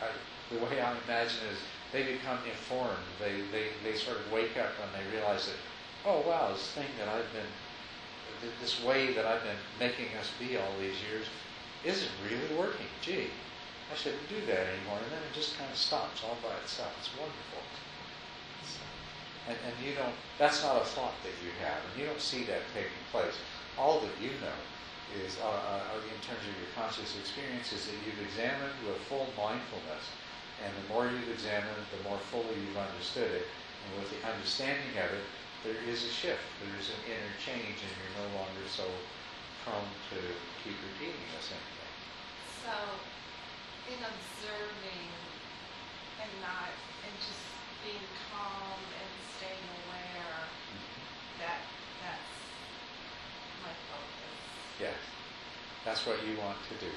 [0.01, 0.07] uh,
[0.51, 1.59] the way I imagine is
[1.91, 3.03] they become informed.
[3.19, 5.59] They, they, they sort of wake up and they realize that,
[6.05, 7.51] oh wow, this thing that I've been,
[8.61, 11.25] this way that I've been making us be all these years
[11.83, 12.85] isn't really working.
[13.01, 13.27] Gee,
[13.91, 14.99] I shouldn't do that anymore.
[15.03, 16.93] And then it just kind of stops all by itself.
[16.99, 17.63] It's wonderful.
[19.47, 22.43] And, and you don't, that's not a thought that you have, and you don't see
[22.51, 23.39] that taking place.
[23.79, 24.59] All that you know
[25.23, 29.31] is, uh, uh, in terms of your conscious experience, is that you've examined with full
[29.39, 30.03] mindfulness.
[30.59, 33.47] And the more you've examined, the more fully you've understood it.
[33.47, 35.25] And with the understanding of it,
[35.63, 36.43] there is a shift.
[36.59, 38.83] There is an inner change, and you're no longer so
[39.63, 40.19] prone to
[40.65, 41.93] keep repeating the same thing.
[42.67, 42.75] So,
[43.95, 45.07] in observing
[46.19, 46.73] and not,
[47.05, 50.49] and just being calm and staying aware,
[51.41, 51.59] that,
[52.01, 52.33] that's
[53.61, 54.37] my focus.
[54.79, 54.99] Yes,
[55.85, 56.91] that's what you want to do.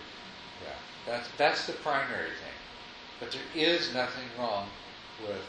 [0.64, 2.58] Yeah, that's that's the primary thing.
[3.18, 4.68] But there is nothing wrong
[5.20, 5.44] with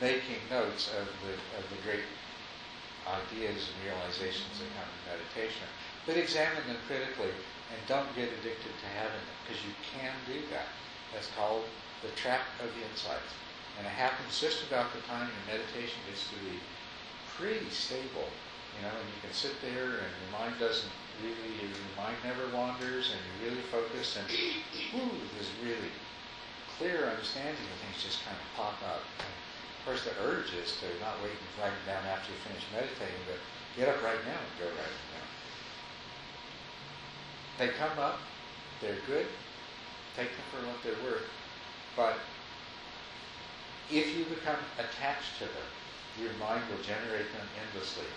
[0.00, 2.06] making notes of the of the great
[3.06, 5.68] ideas and realizations that come in meditation.
[6.06, 7.32] But examine them critically
[7.72, 10.68] and don't get addicted to having them because you can do that.
[11.12, 11.64] That's called
[12.02, 13.32] the trap of the insights.
[13.78, 16.62] And it happens just about the time your meditation gets to be
[17.34, 18.30] pretty stable,
[18.78, 22.46] you know, and you can sit there and your mind doesn't really, your mind never
[22.54, 24.26] wanders and you're really focused and
[24.94, 25.90] whoo, this really
[26.78, 29.02] clear understanding of things just kind of pop up.
[29.18, 32.38] And of course, the urge is to not wait and write them down after you
[32.46, 33.38] finish meditating, but
[33.74, 35.28] get up right now and go write them down.
[37.58, 38.18] They come up,
[38.80, 39.26] they're good,
[40.16, 41.26] take them for what they're worth,
[41.94, 42.18] but
[43.90, 45.70] if you become attached to them,
[46.20, 48.08] your mind will generate them endlessly.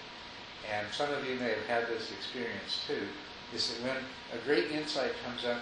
[0.70, 3.08] And some of you may have had this experience too,
[3.54, 3.98] is that when
[4.36, 5.60] a great insight comes up,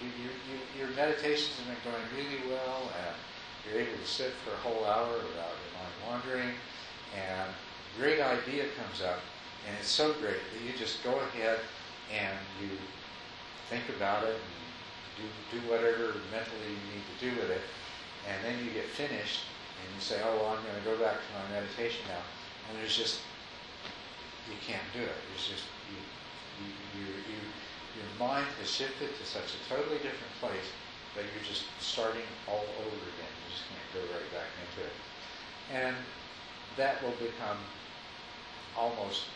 [0.00, 3.14] you, you, you, your meditations have been going really well, and
[3.64, 6.52] you're able to sit for a whole hour without your mind wandering,
[7.16, 9.20] and a great idea comes up,
[9.66, 11.58] and it's so great that you just go ahead
[12.12, 12.68] and you
[13.68, 14.66] think about it and
[15.16, 17.62] do, do whatever mentally you need to do with it,
[18.26, 19.46] and then you get finished
[19.78, 22.24] and you say, oh, well, I'm going to go back to my meditation now,
[22.68, 23.22] and there's just,
[24.50, 25.18] you can't do it.
[25.34, 26.00] It's just, you,
[26.62, 27.38] you, you, you,
[28.00, 30.68] your mind has shifted to such a totally different place
[31.14, 33.32] that you're just starting all over again.
[33.46, 34.96] You just can't go right back into it.
[35.72, 35.96] And
[36.76, 37.56] that will become
[38.76, 39.32] almost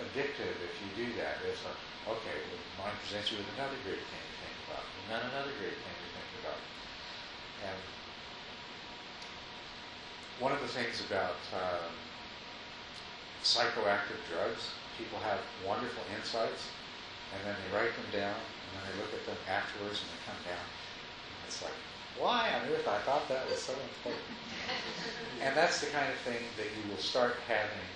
[0.00, 1.38] addictive if you do that.
[1.44, 1.78] It's like,
[2.18, 5.54] okay, well, mind presents you with another great thing to think about, and then another
[5.60, 6.60] great thing to think about.
[7.68, 7.78] And
[10.40, 11.92] one of the things about um,
[13.42, 16.70] psychoactive drugs, people have wonderful insights,
[17.34, 20.20] and then they write them down, and then they look at them afterwards, and they
[20.26, 20.64] come down,
[21.46, 21.76] it's like,
[22.18, 24.22] why on earth I thought that was so important?
[25.42, 27.86] and that's the kind of thing that you will start having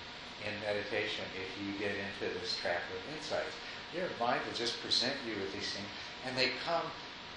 [0.43, 3.55] in meditation if you get into this trap of insights.
[3.95, 5.89] Your mind will just present you with these things,
[6.27, 6.87] and they come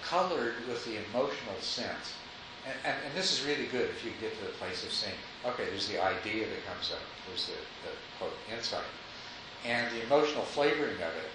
[0.02, 2.18] colored with the emotional sense.
[2.64, 5.18] And, and, and, this is really good if you get to the place of saying,
[5.44, 8.86] okay, there's the idea that comes up, there's the, the quote, insight,
[9.66, 11.30] and the emotional flavoring of it.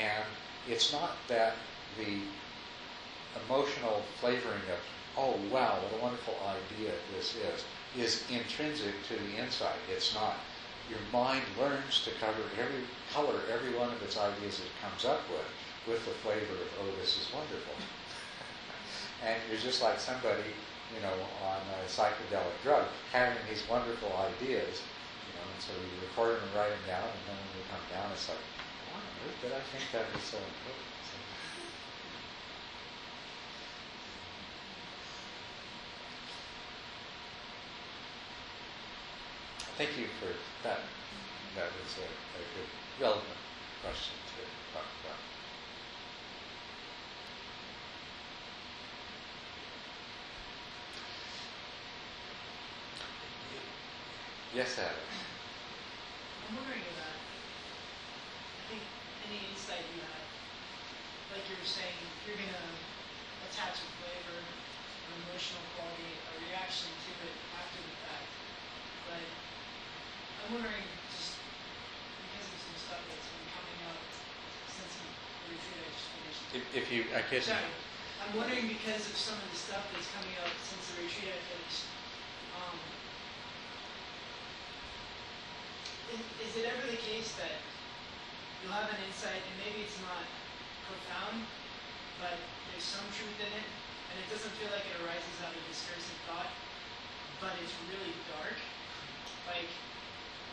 [0.00, 0.24] And
[0.68, 1.54] it's not that
[1.98, 2.16] the
[3.44, 4.80] emotional flavoring of,
[5.18, 7.64] oh, wow, what a wonderful idea this is,
[8.00, 9.76] is intrinsic to the insight.
[9.92, 10.36] It's not.
[10.88, 15.20] Your mind learns to cover every color every one of its ideas it comes up
[15.28, 15.48] with,
[15.88, 17.74] with the flavor of, oh, this is wonderful
[19.24, 20.52] and you're just like somebody,
[20.92, 24.84] you know, on a psychedelic drug, having these wonderful ideas,
[25.26, 27.64] you know, and so you record them and write them down, and then when you
[27.72, 28.44] come down, it's like,
[28.92, 30.84] why on earth did I think that was so important?
[39.76, 40.30] Thank you for
[40.62, 40.86] that.
[41.56, 42.06] That was a,
[42.38, 42.70] a good,
[43.00, 43.42] relevant
[43.82, 45.33] question to talk about.
[54.54, 54.94] Yes, Adam.
[56.46, 58.86] I'm wondering about, I think
[59.26, 60.26] any insight you have,
[61.34, 62.70] like you were saying, you're going to
[63.50, 68.30] attach a flavor or emotional quality, a reaction to it after the fact.
[69.10, 71.34] But I'm wondering, just
[72.30, 73.98] because of some stuff that's been coming up
[74.70, 75.06] since the
[75.50, 76.42] retreat I just finished.
[76.54, 77.50] If, if you, I guess.
[77.50, 77.58] Sorry.
[78.22, 81.42] I'm wondering because of some of the stuff that's coming up since the retreat I
[81.42, 81.90] finished.
[82.54, 82.78] Um,
[86.14, 87.58] is, it ever the case that
[88.62, 90.22] you'll have an insight and maybe it's not
[90.86, 91.42] profound,
[92.22, 92.38] but
[92.70, 96.18] there's some truth in it, and it doesn't feel like it arises out of discursive
[96.30, 96.50] thought,
[97.42, 98.54] but it's really dark,
[99.50, 99.70] like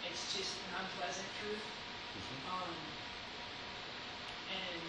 [0.10, 1.66] it's just an unpleasant truth.
[2.50, 2.74] Um,
[4.50, 4.82] and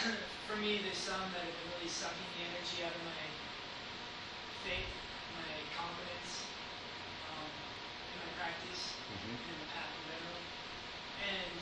[0.48, 3.24] for me, there's some that have been really sucking the energy out of my
[4.64, 4.90] faith,
[5.36, 6.45] my confidence,
[8.26, 8.82] in practice,
[9.14, 9.38] Mhm.
[9.38, 10.40] and in the path in general.
[11.22, 11.54] And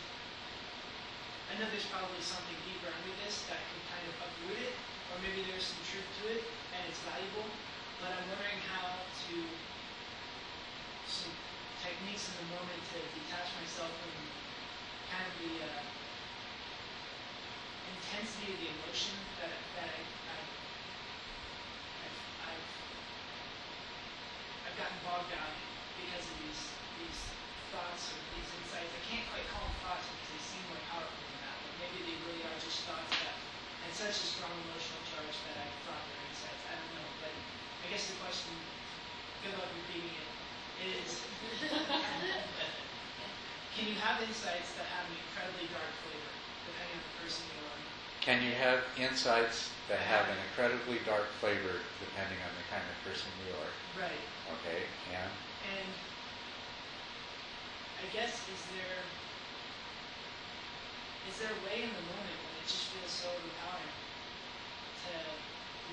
[1.50, 4.74] I know there's probably something deeper under this that can kind of uproot it,
[5.12, 6.42] or maybe there's some truth to it
[6.74, 7.46] and it's valuable.
[8.00, 9.34] But I'm wondering how to
[11.06, 11.30] some
[11.84, 14.12] techniques in the moment to detach myself from
[15.12, 15.82] kind of the uh,
[17.92, 20.36] intensity of the emotion that that I, I
[22.02, 22.18] I've,
[22.50, 22.66] I've
[24.66, 25.73] I've gotten bogged down in
[26.40, 27.34] these these
[27.70, 28.94] thoughts or these insights.
[28.94, 32.00] I can't quite call them thoughts because they seem more powerful than that, but maybe
[32.06, 33.34] they really are just thoughts that
[33.82, 36.62] had such a strong emotional charge that I thought they're insights.
[36.64, 37.34] I don't know, but
[37.82, 38.54] I guess the question,
[39.42, 40.30] good luck repeating it,
[40.78, 41.26] is
[43.74, 46.32] can you have insights that have an incredibly dark flavor,
[46.64, 47.82] depending on the person you are?
[48.20, 52.96] Can you have insights that have an incredibly dark flavor depending on the kind of
[53.04, 53.72] person you are?
[53.92, 54.24] Right.
[54.48, 55.28] Okay, and
[55.64, 55.92] And
[58.02, 59.02] I guess is there
[61.30, 63.94] is there a way in the moment when it just feels so overpowering
[65.06, 65.12] to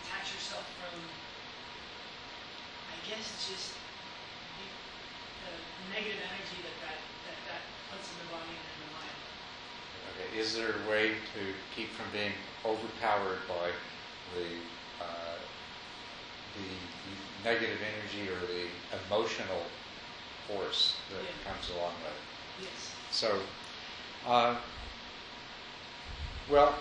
[0.02, 0.98] detach yourself from
[2.90, 4.68] I guess just the,
[5.46, 5.54] the
[5.94, 9.18] negative energy that that, that that puts in the body and in the mind.
[10.14, 11.42] okay, is there a way to
[11.74, 12.34] keep from being
[12.66, 13.74] overpowered by
[14.36, 14.48] the
[15.02, 15.38] uh,
[16.58, 16.68] the,
[17.08, 18.70] the negative energy or the
[19.06, 19.66] emotional
[20.52, 21.52] force that Yeah.
[21.52, 22.68] comes along with it?
[22.68, 22.94] Yes.
[23.12, 23.42] So,
[24.28, 24.56] uh,
[26.50, 26.76] well,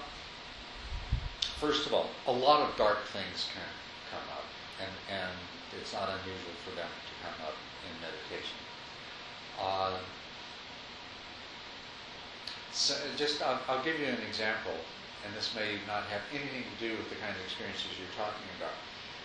[1.59, 3.63] first of all, a lot of dark things can
[4.11, 4.45] come up,
[4.81, 5.33] and, and
[5.81, 7.55] it's not unusual for them to come up
[7.87, 8.57] in meditation.
[9.59, 9.99] Uh,
[12.73, 14.75] so just, I'll, I'll give you an example,
[15.25, 18.49] and this may not have anything to do with the kind of experiences you're talking
[18.59, 18.75] about,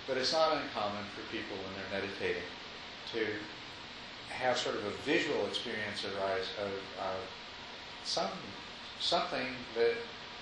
[0.08, 2.46] but it's not uncommon for people when they're meditating
[3.14, 3.26] to
[4.40, 7.20] have sort of a visual experience arise of, of
[8.04, 8.30] some
[9.00, 9.96] something that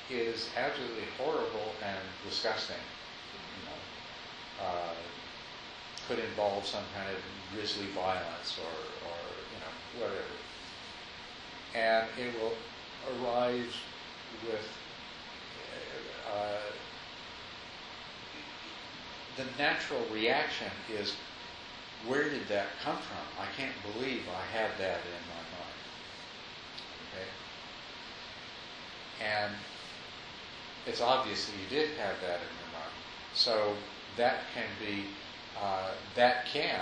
[0.10, 2.84] is absolutely horrible and disgusting.
[3.58, 4.94] You know, uh,
[6.08, 7.18] could involve some kind of
[7.56, 8.74] grisly violence or,
[9.08, 9.18] or
[9.54, 10.34] you know whatever,
[11.76, 12.58] and it will
[13.10, 13.74] arise
[14.48, 14.68] with.
[16.32, 16.58] Uh,
[19.36, 21.16] the natural reaction is
[22.08, 23.26] where did that come from?
[23.40, 25.80] I can't believe I had that in my mind.
[27.08, 27.30] Okay?
[29.24, 29.54] And
[30.86, 32.94] it's obvious that you did have that in your mind.
[33.34, 33.74] So
[34.18, 35.06] that can be,
[35.62, 36.82] uh, that can,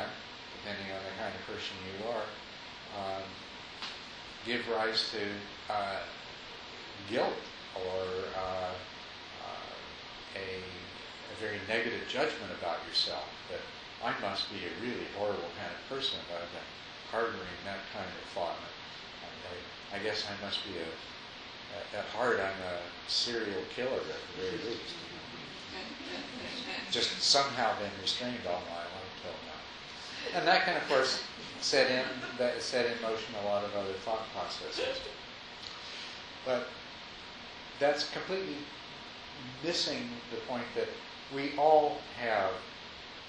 [0.58, 2.26] depending on the kind of person you are,
[2.98, 3.24] um,
[4.46, 6.00] give rise to uh,
[7.10, 7.34] guilt
[7.76, 8.04] or
[8.38, 13.60] uh, uh, a, a very negative judgment about yourself that
[14.04, 16.72] I must be a really horrible kind of person if I've been
[17.12, 18.58] harboring that kind of thought.
[18.58, 20.90] I, I, guess I must be a,
[21.78, 24.96] at, at heart, I'm a serial killer at the very least.
[26.90, 30.40] Just somehow been restrained all my life till now.
[30.40, 31.24] And that can, of course,
[31.62, 32.06] set in
[32.40, 35.00] that set in motion a lot of other thought processes.
[36.46, 36.68] But
[37.80, 38.58] that's completely
[39.64, 40.88] missing the point that
[41.34, 42.52] we all have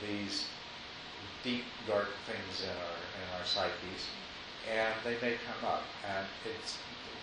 [0.00, 0.46] these
[1.42, 4.02] deep, dark things in our in our psyches,
[4.70, 5.82] and they may come up.
[6.06, 6.78] And it's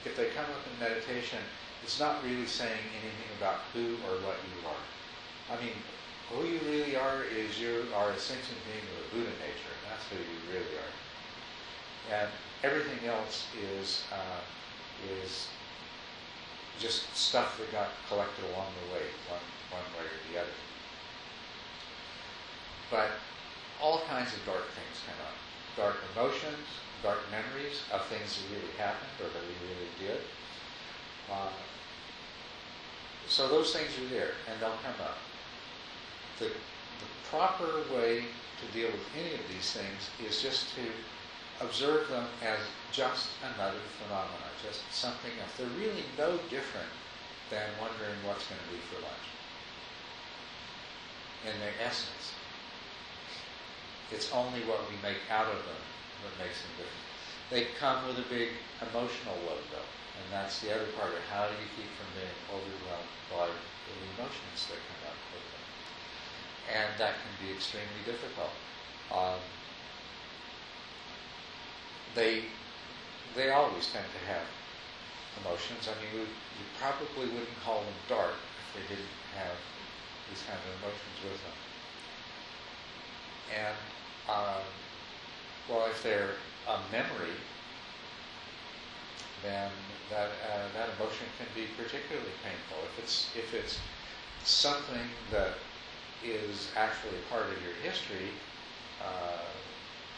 [0.05, 1.39] if they come up in meditation,
[1.83, 4.85] it's not really saying anything about who or what you are.
[5.51, 5.75] I mean,
[6.29, 9.73] who you really are is you are a sentient being with a Buddha nature.
[9.81, 10.93] And that's who you really are.
[12.13, 12.29] And
[12.63, 14.41] everything else is uh,
[15.23, 15.47] is
[16.79, 20.57] just stuff that got collected along the way, one one way or the other.
[22.89, 23.09] But
[23.81, 25.35] all kinds of dark things come up.
[25.75, 26.67] Dark emotions,
[27.03, 30.21] dark memories of things that really happened or that we really did.
[31.31, 31.51] Uh,
[33.27, 35.17] so those things are there, and they'll come up.
[36.39, 40.83] The, the proper way to deal with any of these things is just to
[41.61, 42.59] observe them as
[42.91, 45.51] just another phenomenon, just something else.
[45.57, 46.89] They're really no different
[47.49, 49.27] than wondering what's going to be for lunch.
[51.45, 52.33] In their essence,
[54.11, 55.81] it's only what we make out of them
[56.25, 57.05] that makes them different.
[57.49, 61.47] They come with a big emotional load, though, and that's the other part of how
[61.49, 65.65] do you keep from being overwhelmed by the emotions that come up with them.
[66.69, 68.53] And that can be extremely difficult.
[69.09, 69.41] Um,
[72.13, 72.45] they
[73.35, 74.45] they always tend to have
[75.41, 75.87] emotions.
[75.89, 79.57] I mean, you probably wouldn't call them dark if they didn't have
[80.29, 81.57] these kinds of emotions with them.
[83.49, 83.77] And
[84.29, 84.61] um,
[85.69, 87.33] well, if they're a memory,
[89.43, 89.71] then
[90.09, 92.77] that uh, that emotion can be particularly painful.
[92.93, 93.79] If it's if it's
[94.43, 95.53] something that
[96.23, 98.29] is actually part of your history,
[99.01, 99.49] uh,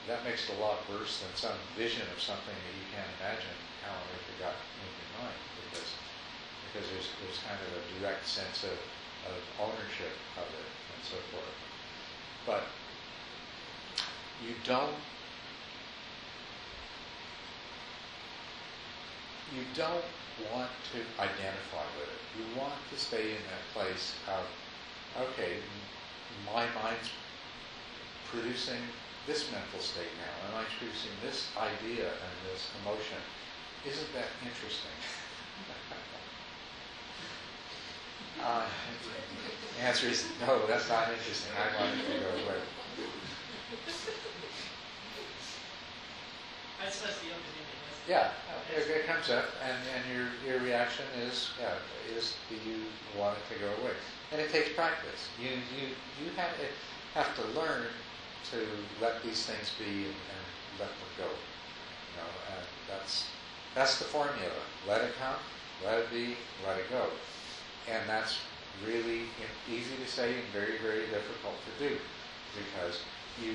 [0.08, 3.56] that makes it a lot worse than some vision of something that you can't imagine
[3.86, 5.40] how on earth it got in your mind,
[5.70, 5.90] because
[6.68, 8.76] because there's there's kind of a direct sense of,
[9.30, 11.56] of ownership of it and so forth.
[12.50, 12.66] But
[14.46, 14.96] you don't
[19.56, 20.06] you don't
[20.52, 22.22] want to identify with it.
[22.40, 24.48] You want to stay in that place of,
[25.28, 25.60] okay,
[26.48, 27.12] my mind's
[28.32, 28.80] producing
[29.28, 33.20] this mental state now, and I'm producing this idea and this emotion.
[33.86, 34.96] Isn't that interesting?
[38.42, 38.66] Uh,
[39.78, 41.52] the answer is no, that's not interesting.
[41.54, 42.58] I want to go away.
[43.78, 44.58] That's, that's the open-ended,
[46.82, 46.91] that's.
[48.08, 48.32] Yeah,
[48.76, 51.78] it, it comes up, and, and your, your reaction is, yeah,
[52.18, 52.84] is do you
[53.18, 53.94] want it to go away?
[54.32, 55.30] And it takes practice.
[55.42, 56.74] You, you, you have, it,
[57.14, 57.88] have to learn
[58.52, 58.58] to
[59.02, 60.44] let these things be and, and
[60.80, 61.30] let them go.
[61.30, 63.28] You know, and that's,
[63.76, 64.62] that's the formula.
[64.88, 65.40] Let it come,
[65.86, 66.36] let it be,
[66.66, 67.06] let it go.
[67.90, 68.38] And that's
[68.86, 69.30] really
[69.70, 71.96] easy to say and very, very difficult to do
[72.56, 73.00] because
[73.42, 73.54] you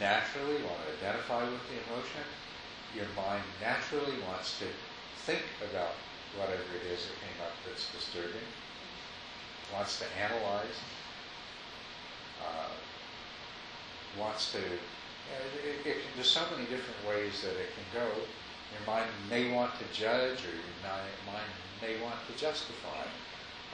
[0.00, 2.24] naturally want to identify with the emotion.
[2.94, 4.66] Your mind naturally wants to
[5.26, 5.98] think about
[6.38, 8.46] whatever it is that came up that's disturbing,
[9.72, 10.78] wants to analyze,
[12.42, 12.70] uh,
[14.18, 14.58] wants to.
[14.58, 18.06] It, it, there's so many different ways that it can go.
[18.06, 20.78] Your mind may want to judge, or your
[21.26, 21.50] mind
[21.82, 23.02] may want to justify,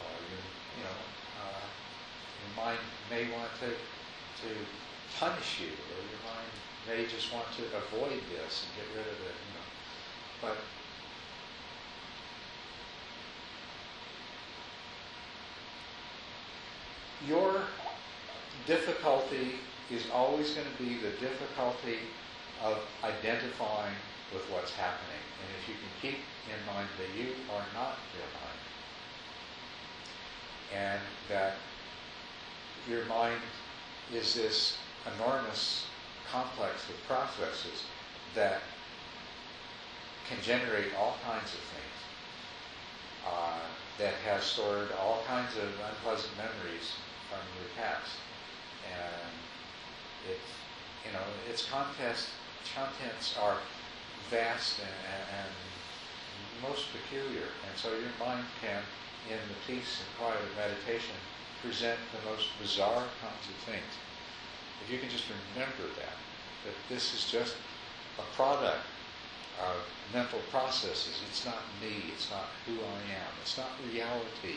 [0.00, 0.38] or you,
[0.78, 1.00] you know,
[1.44, 1.66] uh,
[2.40, 4.48] your mind may want to to
[5.18, 6.52] punish you, or your mind
[6.90, 9.66] may just want to avoid this and get rid of it, you know.
[10.42, 10.56] But
[17.28, 17.62] your
[18.66, 19.54] difficulty
[19.90, 21.98] is always going to be the difficulty
[22.62, 23.94] of identifying
[24.32, 25.22] with what's happening.
[25.40, 28.60] And if you can keep in mind that you are not your mind,
[30.74, 31.56] and that
[32.88, 33.40] your mind
[34.12, 34.76] is this
[35.16, 35.86] enormous
[36.32, 37.84] complex of processes
[38.34, 38.60] that
[40.28, 41.98] can generate all kinds of things,
[43.26, 43.58] uh,
[43.98, 46.94] that has stored all kinds of unpleasant memories
[47.28, 48.14] from your past.
[48.86, 49.32] And
[50.30, 50.50] it's,
[51.04, 52.28] you know, its contest,
[52.74, 53.58] contents are
[54.30, 55.50] vast and, and, and
[56.62, 57.50] most peculiar.
[57.66, 58.82] And so your mind can,
[59.28, 61.16] in the peace and quiet of meditation,
[61.62, 63.92] present the most bizarre kinds of things.
[64.84, 66.16] If you can just remember that,
[66.64, 67.56] that this is just
[68.18, 68.84] a product
[69.60, 69.76] of
[70.12, 71.20] mental processes.
[71.28, 72.10] It's not me.
[72.12, 73.30] It's not who I am.
[73.42, 74.56] It's not reality.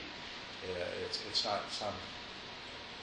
[0.64, 1.96] Uh, it's, it's not some,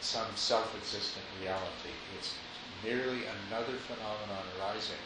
[0.00, 1.94] some self-existent reality.
[2.16, 2.34] It's
[2.82, 5.00] merely another phenomenon arising.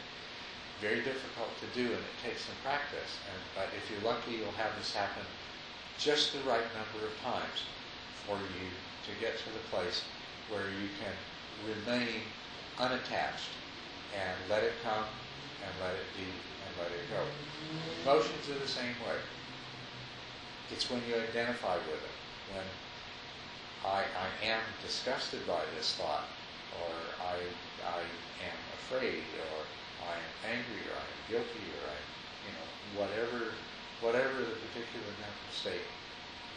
[0.79, 3.19] Very difficult to do, and it takes some practice.
[3.27, 5.23] And, but if you're lucky, you'll have this happen
[5.97, 7.63] just the right number of times
[8.27, 8.67] for you
[9.07, 10.03] to get to the place
[10.51, 11.15] where you can
[11.63, 12.21] remain
[12.79, 13.55] unattached
[14.13, 15.05] and let it come
[15.63, 17.23] and let it be and let it go.
[18.03, 19.17] Emotions are the same way.
[20.71, 22.15] It's when you identify with it.
[22.53, 22.65] When
[23.85, 26.25] I, I am disgusted by this thought,
[26.81, 27.37] or I,
[27.85, 28.01] I
[28.41, 29.65] am afraid, or
[30.05, 31.97] I am angry, or I am guilty, or I,
[32.45, 32.67] you know,
[32.99, 33.53] whatever,
[34.01, 35.85] whatever the particular mental state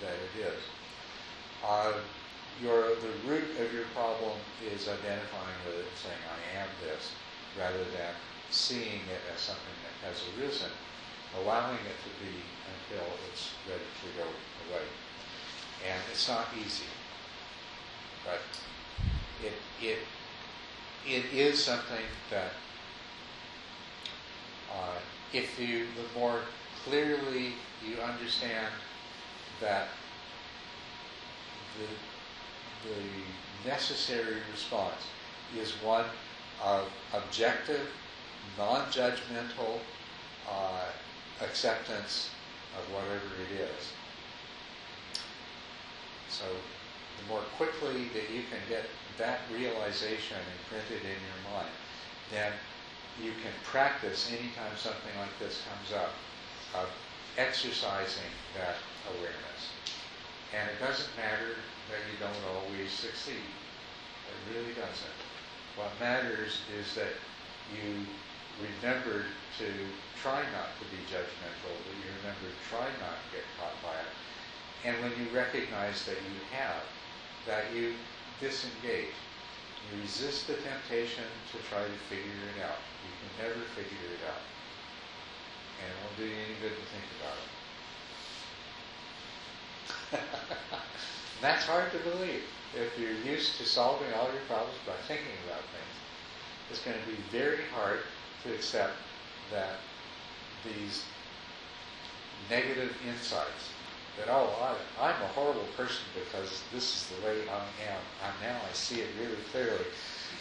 [0.00, 0.62] that it is.
[1.64, 1.92] Uh,
[2.62, 4.36] your, the root of your problem
[4.74, 7.12] is identifying with it and saying, I am this,
[7.58, 8.12] rather than
[8.50, 10.70] seeing it as something that has arisen,
[11.42, 12.34] allowing it to be
[12.66, 14.26] until it's ready to go
[14.70, 14.84] away.
[15.86, 16.90] And it's not easy,
[18.24, 18.40] but
[19.44, 19.98] it, it,
[21.06, 22.52] it is something that
[24.72, 24.98] uh,
[25.32, 26.40] if you, the more
[26.84, 27.52] clearly
[27.86, 28.72] you understand
[29.60, 29.88] that
[31.78, 31.86] the
[32.84, 35.02] the necessary response
[35.58, 36.04] is one
[36.62, 37.88] of objective,
[38.56, 39.78] non-judgmental
[40.50, 40.84] uh,
[41.42, 42.30] acceptance
[42.76, 43.92] of whatever it is.
[46.28, 48.84] So the more quickly that you can get
[49.18, 51.72] that realization imprinted in your mind,
[52.30, 52.52] then
[53.22, 56.12] you can practice anytime something like this comes up
[56.74, 56.88] of
[57.36, 58.76] exercising that
[59.10, 59.60] awareness.
[60.54, 61.56] And it doesn't matter
[61.88, 63.48] that you don't always succeed.
[64.28, 65.18] It really doesn't.
[65.76, 67.16] What matters is that
[67.72, 68.04] you
[68.60, 69.24] remember
[69.58, 69.68] to
[70.20, 73.94] try not to be judgmental, that you remember to try not to get caught by
[73.94, 74.12] it.
[74.84, 76.82] And when you recognize that you have,
[77.46, 77.94] that you
[78.40, 79.14] disengage.
[79.88, 82.78] You resist the temptation to try to figure it out.
[83.02, 84.44] You can never figure it out.
[85.80, 87.38] And it won't do you any good to think about
[90.12, 90.78] it.
[91.40, 92.42] that's hard to believe.
[92.76, 95.94] If you're used to solving all your problems by thinking about things,
[96.70, 98.00] it's going to be very hard
[98.44, 98.94] to accept
[99.52, 99.78] that
[100.64, 101.04] these
[102.50, 103.72] negative insights
[104.18, 108.02] that, oh, I, I'm a horrible person because this is the way I am.
[108.24, 109.86] And now I see it really clearly.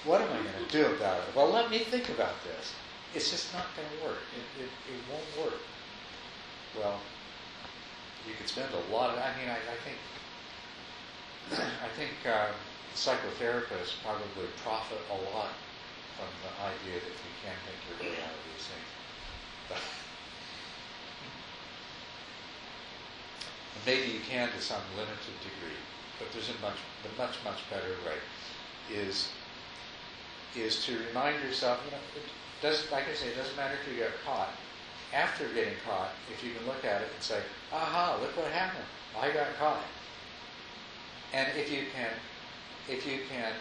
[0.03, 1.35] What am I going to do about it?
[1.35, 2.73] Well, let me think about this.
[3.13, 4.21] It's just not going to work.
[4.35, 5.61] It, it, it won't work.
[6.77, 6.99] Well,
[8.27, 9.97] you could spend a lot of, I mean, I, I think
[11.97, 12.53] think uh,
[12.93, 15.49] psychotherapists probably profit a lot
[16.13, 18.89] from the idea that you can't make your way out of these things.
[19.69, 19.81] But
[23.89, 25.81] maybe you can to some limited degree,
[26.19, 28.17] but there's a much, the much, much better way
[28.93, 29.29] is
[30.55, 32.23] is to remind yourself, you know, it
[32.61, 34.49] doesn't, like I say, it doesn't matter if you get caught.
[35.13, 37.41] After getting caught, if you can look at it and say,
[37.71, 38.85] aha, look what happened.
[39.19, 39.83] I got caught.
[41.33, 42.09] And if you can,
[42.89, 43.53] if you can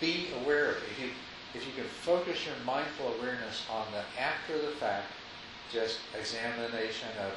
[0.00, 1.10] be aware of it, if you,
[1.54, 5.06] if you can focus your mindful awareness on the after the fact,
[5.72, 7.32] just examination of,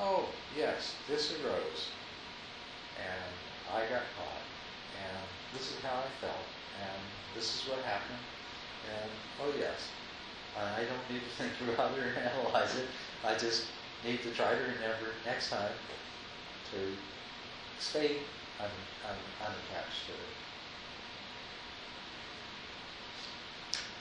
[0.00, 0.26] oh,
[0.56, 1.90] yes, this arose,
[2.98, 3.32] and
[3.74, 4.44] I got caught,
[4.94, 5.18] and
[5.52, 6.46] this is how I felt,
[6.80, 7.02] and
[7.34, 8.18] this is what happened,
[9.02, 9.10] and
[9.42, 9.88] oh yes,
[10.56, 12.86] I don't need to think about it or analyze it.
[13.24, 13.66] I just
[14.04, 15.72] need to try to remember next time
[16.70, 16.78] to
[17.78, 18.18] stay
[18.60, 18.70] un,
[19.08, 20.34] un, unattached to it.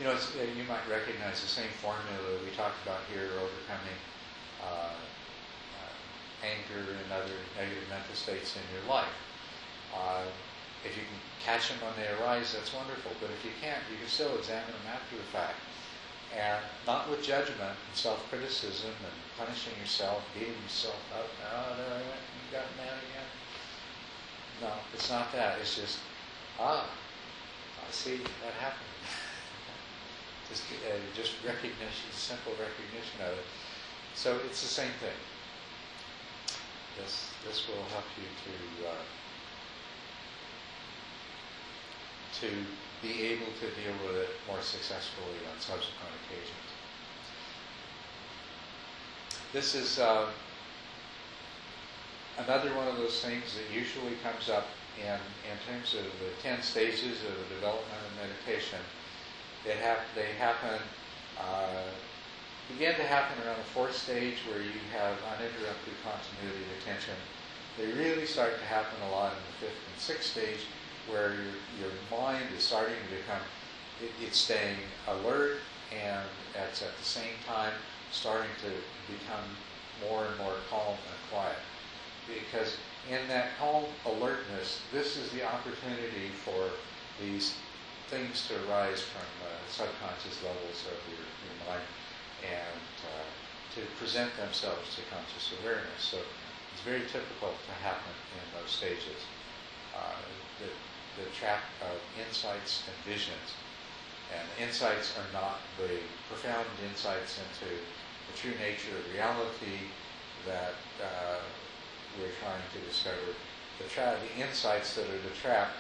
[0.01, 3.99] You know, uh, you might recognize the same formula we talked about here, overcoming
[4.59, 5.93] uh, uh,
[6.41, 9.13] anger and other negative mental states in your life.
[9.93, 10.25] Uh,
[10.83, 13.13] if you can catch them when they arise, that's wonderful.
[13.21, 15.61] But if you can't, you can still examine them after the fact.
[16.33, 21.29] And not with judgment and self-criticism and punishing yourself, beating yourself up.
[21.45, 23.29] Oh, went, you got mad again.
[24.61, 25.59] No, it's not that.
[25.59, 25.99] It's just,
[26.59, 28.93] ah, I see that happened.
[30.49, 33.45] just, uh, just recognition, simple recognition of it.
[34.15, 35.17] So it's the same thing.
[36.97, 38.93] This, this will help you to uh,
[42.41, 42.49] to
[43.01, 46.69] be able to deal with it more successfully on subsequent occasions.
[49.51, 50.29] This is uh,
[52.37, 54.67] another one of those things that usually comes up
[54.97, 58.79] in, in terms of the 10 stages of the development of meditation.
[59.65, 60.79] They, have, they happen,
[61.39, 61.89] uh,
[62.69, 67.15] begin to happen around the fourth stage where you have uninterrupted continuity of attention.
[67.77, 70.65] They really start to happen a lot in the fifth and sixth stage
[71.09, 73.41] where your, your mind is starting to become,
[74.01, 74.77] it, it's staying
[75.07, 75.57] alert
[75.91, 76.25] and
[76.55, 77.73] it's at the same time
[78.11, 78.69] starting to
[79.11, 79.43] become
[80.07, 81.57] more and more calm and quiet.
[82.27, 82.77] Because
[83.09, 86.69] in that calm alertness, this is the opportunity for
[87.19, 87.55] these
[88.07, 91.83] things to arise from uh, subconscious levels of your, your mind
[92.43, 93.27] and uh,
[93.75, 95.99] to present themselves to conscious awareness.
[95.99, 96.17] So
[96.71, 99.19] it's very typical to happen in those stages.
[99.95, 100.19] Uh,
[100.59, 100.69] the,
[101.21, 103.57] the track of insights and visions.
[104.33, 109.93] And insights are not the profound insights into the true nature of reality
[110.45, 111.41] that uh,
[112.19, 113.35] we're trying to discover.
[113.79, 115.71] The, tra- the insights that are the trap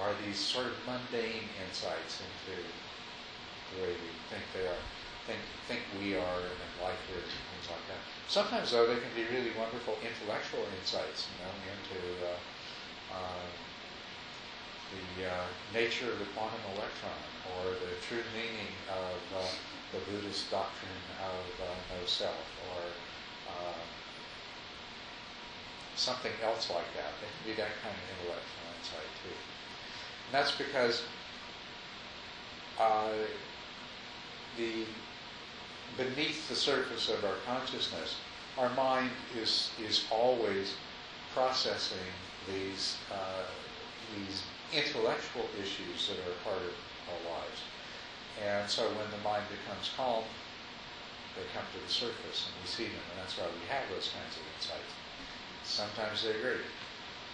[0.00, 4.82] are these sort of mundane insights into the way we think they are,
[5.26, 8.00] think, think we are and life is and things like that.
[8.26, 12.40] Sometimes, though, they can be really wonderful intellectual insights, you know, into uh,
[13.12, 13.44] uh,
[14.92, 17.16] the uh, nature of the quantum electron
[17.56, 19.44] or the true meaning of uh,
[19.92, 22.82] the Buddhist doctrine of uh, no self or
[23.48, 23.80] uh,
[25.96, 27.12] something else like that.
[27.22, 29.36] It can be that kind of intellectual insight too.
[30.26, 31.02] And that's because
[32.80, 33.12] uh,
[34.56, 34.84] the
[35.96, 38.16] beneath the surface of our consciousness,
[38.58, 40.74] our mind is is always
[41.34, 42.08] processing
[42.48, 43.44] these uh,
[44.16, 46.74] these intellectual issues that are part of
[47.08, 47.60] our lives.
[48.40, 50.24] And so when the mind becomes calm,
[51.36, 54.08] they come to the surface and we see them, and that's why we have those
[54.12, 54.92] kinds of insights.
[55.64, 56.66] Sometimes they're great,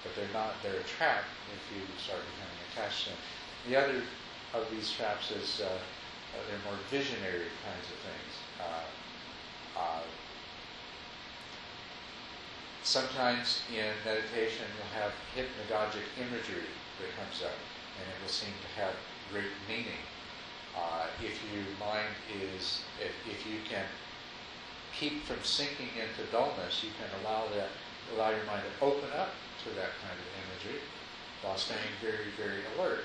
[0.03, 3.19] but they're not, they're a trap if you start becoming attached to them.
[3.69, 4.03] The other
[4.55, 8.33] of these traps is uh, uh, they're more visionary kinds of things.
[8.61, 10.03] Uh, uh
[12.83, 17.59] sometimes in meditation you'll have hypnagogic imagery that comes up,
[18.01, 18.95] and it will seem to have
[19.31, 20.01] great meaning.
[20.77, 23.85] Uh, if your mind is, if, if you can
[24.99, 27.69] keep from sinking into dullness, you can allow that,
[28.15, 29.35] allow your mind to open up
[29.65, 30.81] to that kind of imagery
[31.43, 33.05] while staying very, very alert.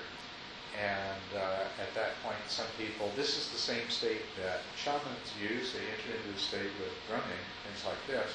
[0.74, 5.70] And uh, at that point, some people, this is the same state that shamans use.
[5.70, 8.26] They enter into the state with drumming, things like this,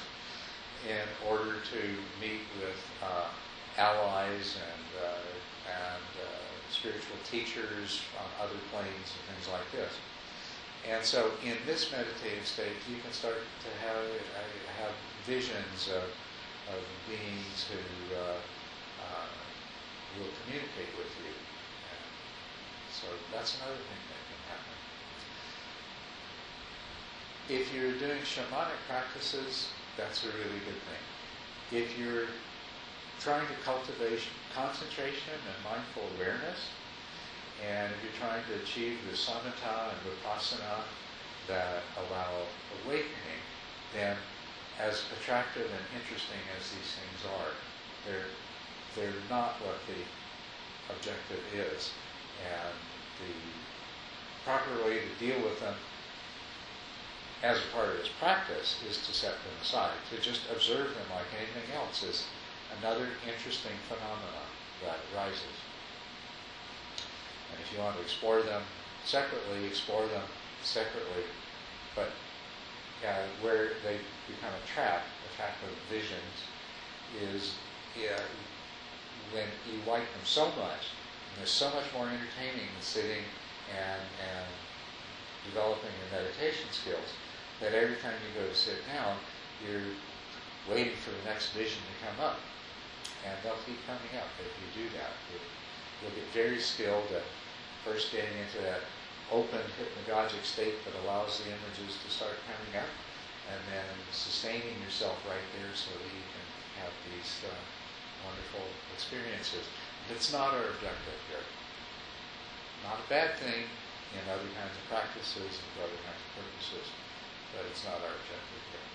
[0.88, 1.82] in order to
[2.16, 3.28] meet with uh,
[3.76, 5.20] allies and uh,
[5.68, 6.40] and uh,
[6.72, 9.92] spiritual teachers on other planes and things like this.
[10.88, 14.08] And so, in this meditative state, you can start to have
[14.80, 14.96] have
[15.26, 16.08] visions of,
[16.74, 17.80] of beings who
[18.14, 18.38] uh,
[19.02, 19.30] uh,
[20.18, 21.34] will communicate with you.
[21.34, 22.02] And
[22.94, 24.76] so that's another thing that can happen.
[27.50, 31.04] If you're doing shamanic practices, that's a really good thing.
[31.70, 32.30] If you're
[33.20, 34.20] trying to cultivate
[34.54, 36.58] concentration and mindful awareness,
[37.60, 40.80] and if you're trying to achieve the samatha and vipassana
[41.46, 42.48] that allow
[42.86, 43.40] awakening,
[43.92, 44.16] then
[44.80, 47.52] as attractive and interesting as these things are,
[48.06, 48.32] they're,
[48.96, 50.00] they're not what the
[50.94, 51.92] objective is.
[52.40, 52.74] And
[53.20, 53.34] the
[54.44, 55.74] proper way to deal with them
[57.42, 61.08] as a part of its practice is to set them aside, to just observe them
[61.12, 62.26] like anything else is
[62.80, 64.48] another interesting phenomenon
[64.84, 65.56] that arises.
[67.52, 68.62] And if you want to explore them
[69.04, 70.24] separately, explore them
[70.62, 71.24] separately.
[71.96, 72.10] But
[73.06, 73.98] uh, where they
[74.28, 76.36] become a trap, a trap of visions,
[77.18, 77.54] is
[77.96, 78.20] uh,
[79.32, 80.92] when you like them so much,
[81.30, 83.24] and they're so much more entertaining than sitting
[83.72, 84.48] and, and
[85.46, 87.16] developing your meditation skills,
[87.60, 89.16] that every time you go to sit down,
[89.64, 89.94] you're
[90.68, 92.38] waiting for the next vision to come up.
[93.26, 95.12] And they'll keep coming up if you do that.
[96.00, 97.24] You'll get very skilled at
[97.84, 98.80] first getting into that
[99.30, 102.90] open hypnagogic state that allows the images to start coming up,
[103.50, 106.46] and then sustaining yourself right there so that you can
[106.82, 107.54] have these uh,
[108.26, 109.66] wonderful experiences.
[110.10, 111.46] It's not our objective here.
[112.82, 113.70] Not a bad thing
[114.14, 116.86] in other kinds of practices and for other kinds of purposes,
[117.54, 118.88] but it's not our objective here.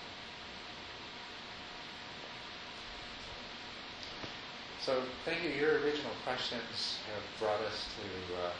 [4.84, 5.50] So thank you.
[5.50, 8.06] Your original questions have brought us to
[8.38, 8.52] uh,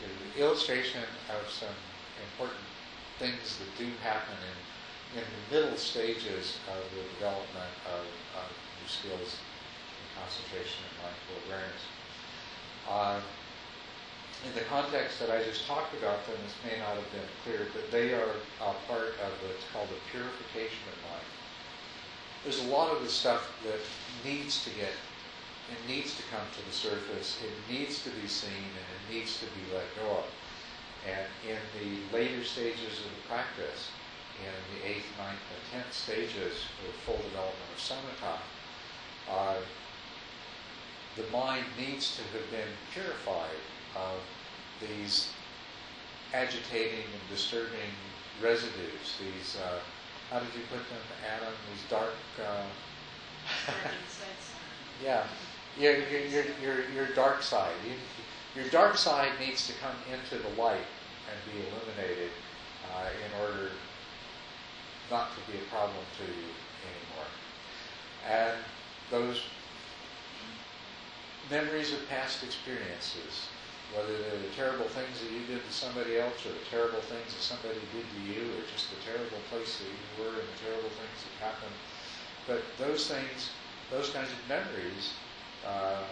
[0.00, 1.74] to illustration of some
[2.32, 2.62] important
[3.18, 8.06] things that do happen in, in the middle stages of the development of,
[8.38, 11.84] of new skills in concentration and mindful awareness.
[12.88, 13.20] Uh,
[14.46, 17.66] in the context that I just talked about them, this may not have been clear,
[17.74, 21.28] but they are a part of what's called the purification of mind.
[22.44, 23.82] There's a lot of the stuff that
[24.22, 24.94] needs to get
[25.72, 27.38] it needs to come to the surface.
[27.44, 30.26] It needs to be seen and it needs to be let go of.
[31.06, 33.90] And in the later stages of the practice,
[34.40, 38.38] in the eighth, ninth, and tenth stages of full development of samatha,
[39.30, 39.60] uh,
[41.16, 43.60] the mind needs to have been purified
[43.96, 44.20] of
[44.80, 45.32] these
[46.32, 47.92] agitating and disturbing
[48.40, 49.80] residues, these, uh,
[50.30, 52.14] how did you put them, Adam, these dark...
[52.38, 52.64] Uh,
[55.04, 55.24] yeah,
[55.78, 57.74] your, your, your, your dark side.
[57.86, 57.94] You,
[58.60, 60.88] your dark side needs to come into the light
[61.30, 62.30] and be illuminated
[62.94, 63.70] uh, in order
[65.10, 66.50] not to be a problem to you
[66.82, 67.30] anymore.
[68.26, 68.56] And
[69.10, 69.42] those
[71.50, 73.48] memories of past experiences,
[73.94, 77.32] whether they're the terrible things that you did to somebody else or the terrible things
[77.32, 80.60] that somebody did to you or just the terrible place that you were and the
[80.60, 81.76] terrible things that happened,
[82.44, 83.54] but those things,
[83.90, 85.16] those kinds of memories
[85.66, 86.04] uh,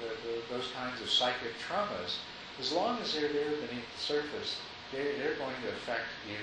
[0.00, 2.20] the, the, those kinds of psychic traumas,
[2.60, 4.60] as long as they're there beneath the surface,
[4.92, 6.38] they're, they're going to affect you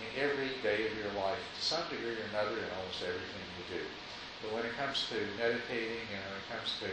[0.00, 3.80] in every day of your life to some degree or another in almost everything you
[3.80, 3.84] do.
[4.40, 6.88] But when it comes to meditating and when it comes to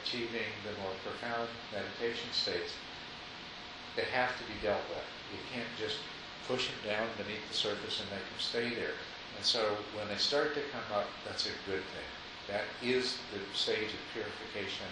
[0.00, 2.72] achieving the more profound meditation states,
[3.94, 5.04] they have to be dealt with.
[5.32, 6.00] You can't just
[6.48, 8.96] push them down beneath the surface and make them stay there.
[9.36, 12.10] And so when they start to come up, that's a good thing.
[12.48, 14.86] That is the stage of purification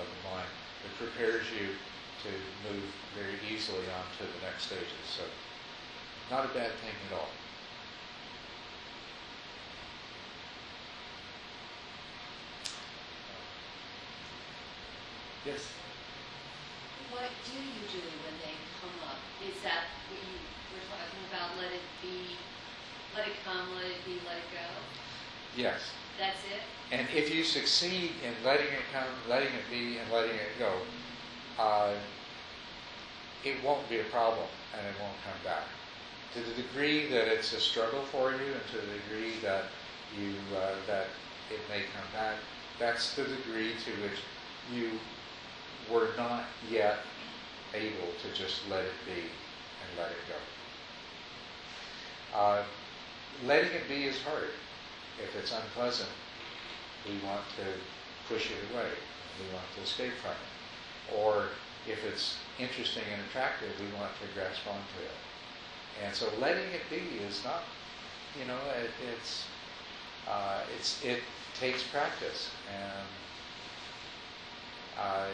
[0.00, 0.48] of the mind.
[0.84, 1.76] It prepares you
[2.24, 2.30] to
[2.64, 5.04] move very easily on to the next stages.
[5.04, 5.22] So,
[6.30, 7.28] not a bad thing at all.
[15.44, 15.68] Yes?
[17.12, 19.20] What do you do when they come up?
[19.44, 20.36] Is that what you
[20.74, 21.54] were talking about?
[21.60, 22.34] Let it be,
[23.14, 24.66] let it come, let it be, let it go?
[25.54, 25.92] Yes.
[26.18, 26.64] That's it?
[26.92, 30.72] And if you succeed in letting it come, letting it be, and letting it go,
[31.58, 31.94] uh,
[33.44, 35.64] it won't be a problem and it won't come back.
[36.34, 39.64] To the degree that it's a struggle for you, and to the degree that
[40.20, 41.06] you uh, that
[41.50, 42.36] it may come back,
[42.78, 44.20] that's the degree to which
[44.72, 44.90] you
[45.90, 46.98] were not yet
[47.74, 50.34] able to just let it be and let it go.
[52.38, 52.62] Uh,
[53.46, 54.50] letting it be is hard
[55.22, 56.10] if it's unpleasant,
[57.08, 57.66] we want to
[58.28, 58.90] push it away.
[59.38, 61.16] We want to escape from it.
[61.16, 61.48] Or
[61.86, 65.16] if it's interesting and attractive, we want to grasp onto it.
[66.04, 67.62] And so letting it be is not,
[68.38, 69.44] you know, it, it's,
[70.28, 71.20] uh, it's, it
[71.58, 72.50] takes practice.
[72.68, 73.06] And
[75.00, 75.28] uh,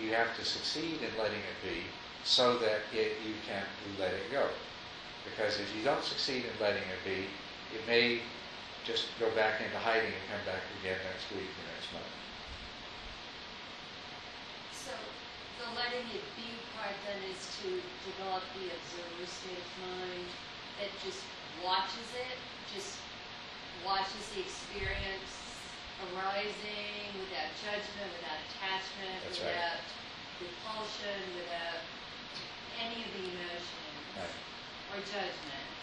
[0.00, 1.82] you have to succeed in letting it be
[2.24, 3.64] so that it, you can
[3.98, 4.46] let it go.
[5.24, 7.26] Because if you don't succeed in letting it be,
[7.74, 8.20] it may
[8.88, 12.08] just go back into hiding and come back again next week or next month.
[14.72, 14.96] So
[15.60, 17.68] the letting it be part then is to
[18.08, 20.24] develop the observer state of mind
[20.80, 21.20] that just
[21.60, 22.40] watches it,
[22.72, 22.96] just
[23.84, 25.36] watches the experience
[26.08, 29.52] arising without judgment, without attachment, That's right.
[29.52, 29.84] without
[30.40, 31.84] repulsion, without
[32.80, 34.32] any of the emotions Right.
[34.96, 35.77] or judgments,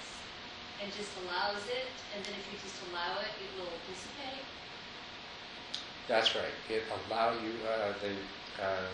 [0.81, 4.43] and just allows it, and then if you just allow it, it will dissipate.
[6.07, 6.55] That's right.
[6.69, 8.13] It allow you uh, the
[8.61, 8.87] uh,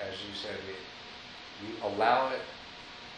[0.00, 0.80] as you said, it,
[1.64, 2.40] you allow it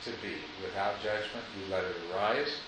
[0.04, 1.44] to be without judgment.
[1.58, 2.58] You let it arise.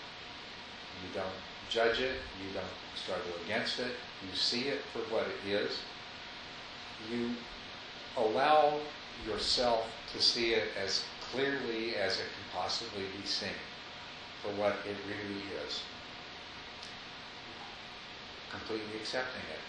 [1.02, 1.38] You don't
[1.68, 2.16] judge it.
[2.42, 3.92] You don't struggle against it.
[4.22, 5.78] You see it for what it is.
[7.10, 7.30] You
[8.16, 8.78] allow
[9.26, 13.50] yourself to see it as clearly as it can possibly be seen
[14.44, 15.80] for what it really is.
[18.50, 19.64] Completely accepting it.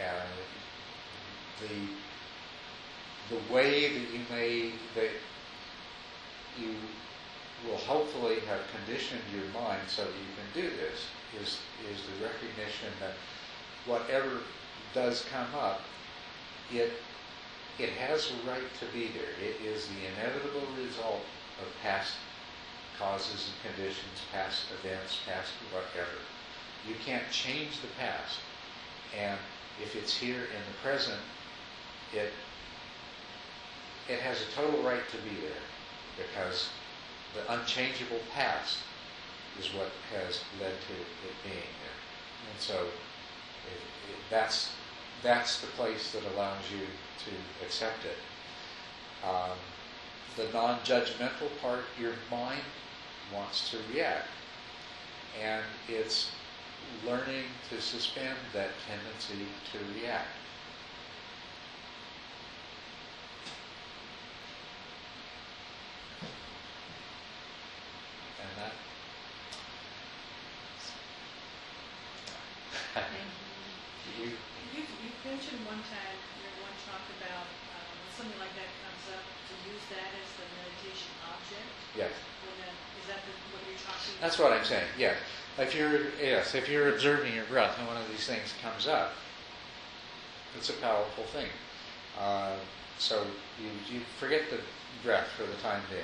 [0.00, 0.30] And
[1.60, 5.10] the, the way that you may, that
[6.58, 6.74] you
[7.68, 11.04] will hopefully have conditioned your mind so that you can do this
[11.42, 11.58] is,
[11.92, 13.12] is the recognition that
[13.84, 14.40] whatever
[14.94, 15.82] does come up,
[16.72, 16.92] it,
[17.78, 19.36] it has a right to be there.
[19.46, 21.20] It is the inevitable result
[21.60, 22.14] of past
[23.00, 26.20] causes and conditions, past events, past whatever.
[26.86, 28.38] You can't change the past.
[29.18, 29.38] And
[29.82, 31.18] if it's here in the present,
[32.12, 32.30] it,
[34.08, 35.64] it has a total right to be there
[36.16, 36.68] because
[37.34, 38.78] the unchangeable past
[39.58, 41.98] is what has led to it being there.
[42.52, 43.80] And so it,
[44.10, 44.72] it, that's,
[45.22, 46.84] that's the place that allows you
[47.24, 48.16] to accept it.
[49.26, 49.56] Um,
[50.36, 52.62] the non-judgmental part, your mind
[53.34, 54.28] wants to react.
[55.40, 56.30] And it's
[57.06, 60.26] learning to suspend that tendency to react.
[68.42, 68.74] And that.
[74.18, 74.26] you,
[74.74, 79.04] You, you mentioned one time, your one talk about, um, when something like that comes
[79.14, 82.14] up, to use that as the meditation object, yes.
[82.46, 83.99] when that, is that the, what you're talking about?
[84.20, 84.86] That's what I'm saying.
[84.98, 85.14] Yeah.
[85.58, 89.12] If you're yes, if you're observing your breath and one of these things comes up,
[90.56, 91.48] it's a powerful thing.
[92.18, 92.52] Uh,
[92.98, 93.24] so
[93.60, 94.58] you you forget the
[95.02, 96.02] breath for the time being,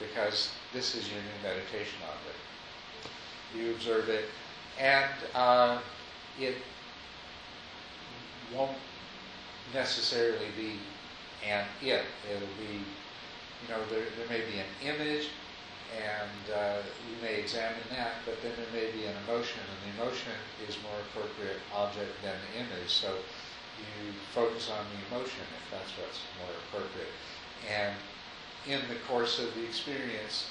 [0.00, 2.36] because this is your new meditation object.
[3.54, 4.24] You observe it,
[4.78, 5.78] and uh,
[6.40, 6.56] it
[8.54, 8.76] won't
[9.74, 10.74] necessarily be
[11.46, 12.04] an it.
[12.30, 15.28] It'll be, you know, there, there may be an image,
[15.96, 19.92] and uh, you may examine that, but then there may be an emotion, and the
[19.96, 20.36] emotion
[20.68, 22.92] is more appropriate object than the image.
[22.92, 23.16] So
[23.78, 27.12] you focus on the emotion if that's what's more appropriate.
[27.64, 27.96] And
[28.66, 30.50] in the course of the experience,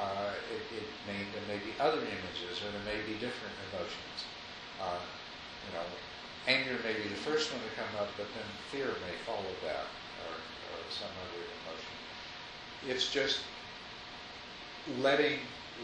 [0.00, 4.18] uh, it, it may there may be other images, or there may be different emotions.
[4.80, 4.98] Uh,
[5.68, 5.86] you know,
[6.48, 9.86] anger may be the first one to come up, but then fear may follow that,
[10.26, 11.94] or, or some other emotion.
[12.88, 13.46] It's just
[15.00, 15.38] letting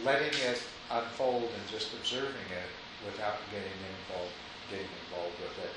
[0.04, 2.70] letting it unfold and just observing it
[3.06, 4.34] without getting involved
[4.70, 5.72] getting involved with it.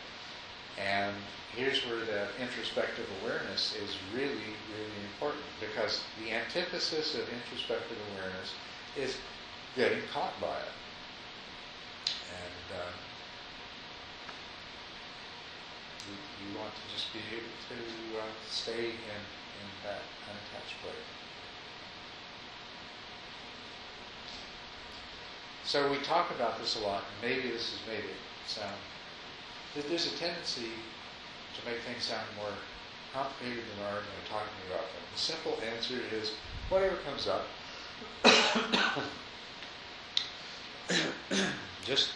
[0.78, 1.15] And
[1.55, 8.53] here's where the introspective awareness is really, really important because the antithesis of introspective awareness
[8.97, 9.17] is
[9.76, 10.76] getting caught by it.
[12.32, 12.91] And uh,
[16.07, 19.22] you, you want to just be able to uh, stay in,
[19.59, 21.20] in that unattached place.
[25.64, 28.16] So we talk about this a lot, and maybe this has made it
[28.47, 28.76] sound.
[29.76, 30.72] That there's a tendency
[31.55, 32.51] to make things sound more
[33.14, 35.03] complicated than are when we're talking about them.
[35.14, 36.34] The simple answer is
[36.70, 37.47] whatever comes up,
[41.86, 42.09] just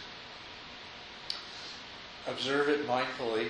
[2.26, 3.48] observe it mindfully,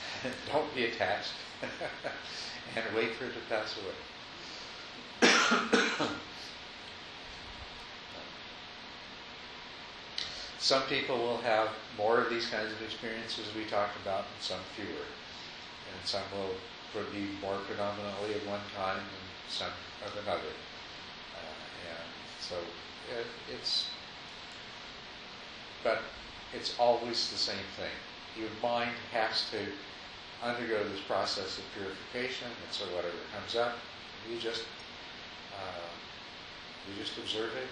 [0.52, 1.32] don't be attached,
[2.76, 3.78] and wait for it to pass
[5.22, 6.08] away.
[10.58, 14.60] Some people will have more of these kinds of experiences we talked about, and some
[14.74, 15.06] fewer.
[15.94, 16.54] And some will
[17.12, 19.70] be more predominantly of one kind, and some
[20.04, 20.50] of another.
[21.34, 22.08] Uh, and
[22.40, 22.56] so
[23.16, 23.90] it, it's,
[25.84, 26.02] but
[26.52, 27.94] it's always the same thing.
[28.36, 29.58] your mind has to
[30.42, 33.76] undergo this process of purification, and so whatever comes up,
[34.30, 34.64] you just
[35.54, 35.88] uh,
[36.88, 37.68] you just observe it,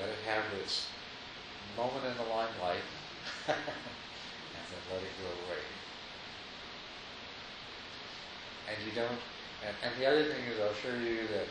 [0.00, 0.86] let it have its
[1.76, 2.84] moment in the limelight,
[3.48, 5.62] and then let it go away.
[8.68, 9.20] And you don't.
[9.64, 11.48] And, and the other thing is, I'll show you that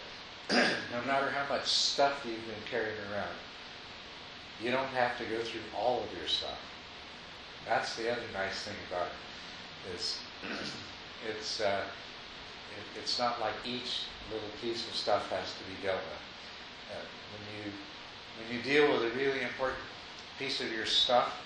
[0.91, 3.35] no matter how much stuff you've been carrying around,
[4.61, 6.59] you don't have to go through all of your stuff.
[7.65, 9.95] That's the other nice thing about it.
[9.95, 10.19] Is
[11.29, 11.83] it's uh,
[12.77, 16.23] it, it's not like each little piece of stuff has to be dealt with.
[16.93, 17.71] Uh, when you
[18.37, 19.81] when you deal with a really important
[20.37, 21.41] piece of your stuff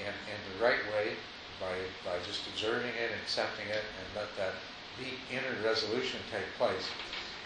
[0.00, 1.14] in, in the right way
[1.60, 1.74] by
[2.04, 4.54] by just observing it, accepting it, and let that
[4.98, 6.90] deep inner resolution take place,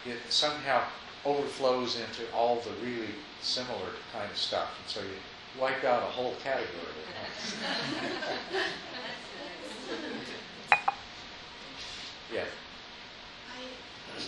[0.07, 0.83] it somehow
[1.25, 5.17] overflows into all the really similar kind of stuff, and so you
[5.61, 6.67] wipe out a whole category.
[12.35, 12.45] yeah.
[13.51, 13.63] I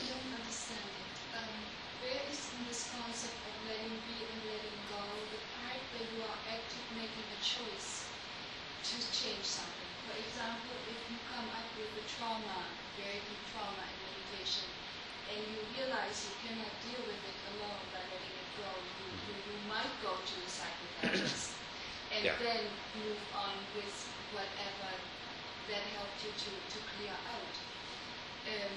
[0.09, 1.17] don't understand it.
[1.37, 1.53] Um,
[2.03, 6.23] where is in this concept of letting be and letting go the part where you
[6.27, 8.09] are active making a choice
[8.89, 9.93] to change something?
[10.09, 12.65] For example, if you come up with a trauma,
[12.97, 14.65] very deep trauma in meditation,
[15.29, 15.45] and
[16.09, 18.65] you you cannot deal with it alone by letting it go,
[18.97, 21.61] you, you, you might go to a psychotherapist
[22.17, 22.33] and Yeah.
[22.41, 22.65] then
[22.97, 23.93] move on with
[24.33, 24.89] whatever
[25.69, 27.53] that helped you to, to clear out
[28.49, 28.77] um,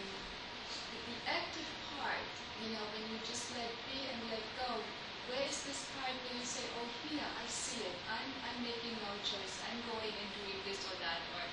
[0.91, 2.27] the, the active part,
[2.59, 4.83] you know, when you just let be and let go,
[5.31, 7.95] where is this part where you say, oh, here, I see it.
[8.11, 9.63] I'm, I'm making no choice.
[9.71, 11.43] I'm going and doing this or that or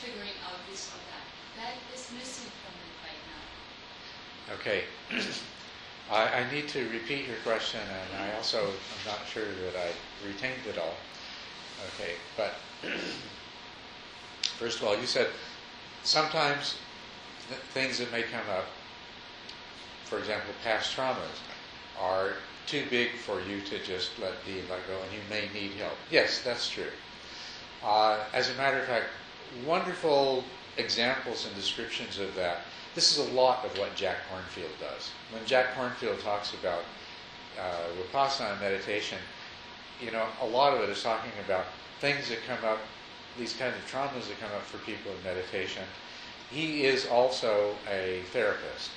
[0.00, 1.28] figuring out this or that.
[1.60, 2.85] That is missing from it.
[4.54, 4.84] Okay.
[6.10, 10.26] I, I need to repeat your question, and I also am not sure that I
[10.26, 10.94] retained it all.
[11.98, 12.54] Okay, but
[14.42, 15.28] first of all, you said
[16.02, 16.76] sometimes
[17.48, 18.66] th- things that may come up,
[20.04, 21.40] for example, past traumas,
[22.00, 22.34] are
[22.66, 25.72] too big for you to just let be and let go, and you may need
[25.72, 25.96] help.
[26.10, 26.90] Yes, that's true.
[27.84, 29.06] Uh, as a matter of fact,
[29.64, 30.44] wonderful
[30.76, 32.66] examples and descriptions of that.
[32.96, 35.10] This is a lot of what Jack Kornfield does.
[35.30, 36.82] When Jack Kornfield talks about
[37.60, 39.18] uh, Vipassana meditation,
[40.00, 41.66] you know, a lot of it is talking about
[42.00, 42.78] things that come up,
[43.38, 45.82] these kinds of traumas that come up for people in meditation.
[46.50, 48.90] He is also a therapist,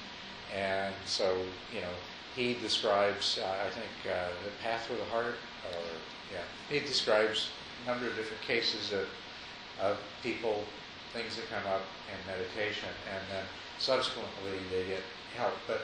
[0.56, 1.38] and so
[1.76, 1.94] you know,
[2.38, 5.36] he describes, uh, I think, uh, the path with the heart,
[5.74, 5.82] or
[6.32, 7.50] yeah, he describes
[7.84, 9.08] a number of different cases of
[9.82, 10.64] of people,
[11.14, 13.46] things that come up in meditation, and then
[13.78, 15.02] subsequently they get
[15.36, 15.54] help.
[15.68, 15.82] But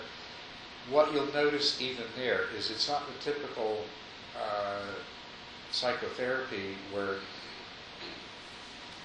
[0.90, 3.82] what you'll notice even there is it's not the typical
[4.38, 4.86] uh,
[5.72, 7.16] psychotherapy where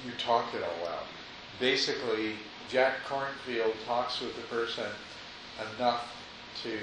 [0.05, 1.07] you talk it all out.
[1.59, 2.35] Basically,
[2.69, 4.87] Jack Kornfield talks with the person
[5.77, 6.17] enough
[6.63, 6.79] to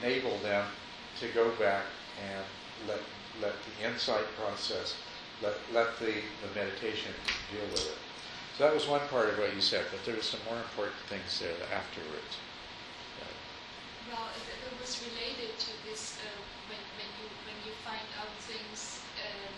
[0.00, 0.66] enable them
[1.20, 1.84] to go back
[2.22, 2.44] and
[2.88, 3.00] let
[3.40, 4.96] let the insight process,
[5.42, 7.12] let let the, the meditation
[7.52, 8.07] deal with it.
[8.58, 10.98] So that was one part of what you said, but there were some more important
[11.06, 12.42] things there afterwards.
[14.10, 16.26] Well, it, it was related to this uh,
[16.66, 19.06] when, when you when you find out things.
[19.14, 19.54] Um,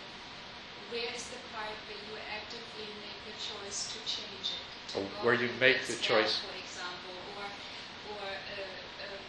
[0.93, 4.65] where is the part where you actively make the choice to change it?
[4.93, 6.45] To Oh, where you make the choice.
[6.45, 7.47] for example, or
[8.13, 9.25] or uh, um,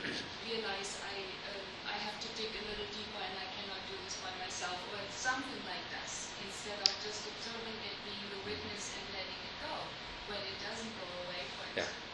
[0.48, 4.16] realize I um, I have to dig a little deeper and I cannot do this
[4.24, 6.32] by myself, or something like this.
[6.40, 9.90] Instead of just observing it, being the witness, and letting it go
[10.30, 11.42] when it doesn't go away.
[11.58, 11.82] For Yeah.
[11.82, 12.06] example.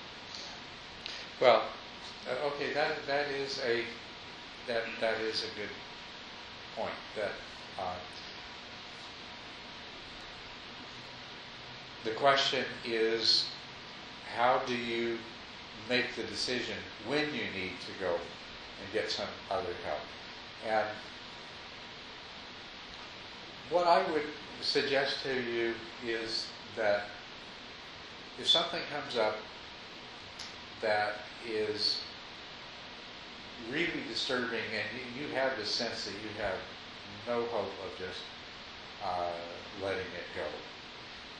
[1.44, 1.62] Well,
[2.26, 3.84] uh, okay, that that is a
[4.66, 5.68] that that is a good
[6.74, 6.96] point.
[7.16, 7.32] That
[7.78, 7.92] uh,
[12.02, 13.44] the question is,
[14.34, 15.18] how do you
[15.90, 20.00] make the decision when you need to go and get some other help?
[20.66, 20.88] And
[23.68, 24.28] what I would
[24.62, 25.74] suggest to you
[26.06, 27.02] is that
[28.40, 29.36] if something comes up
[30.80, 31.14] that
[31.48, 32.00] is
[33.70, 34.86] really disturbing and
[35.20, 36.58] you, have the sense that you have
[37.26, 38.20] no hope of just
[39.02, 39.32] uh,
[39.82, 40.46] letting it go,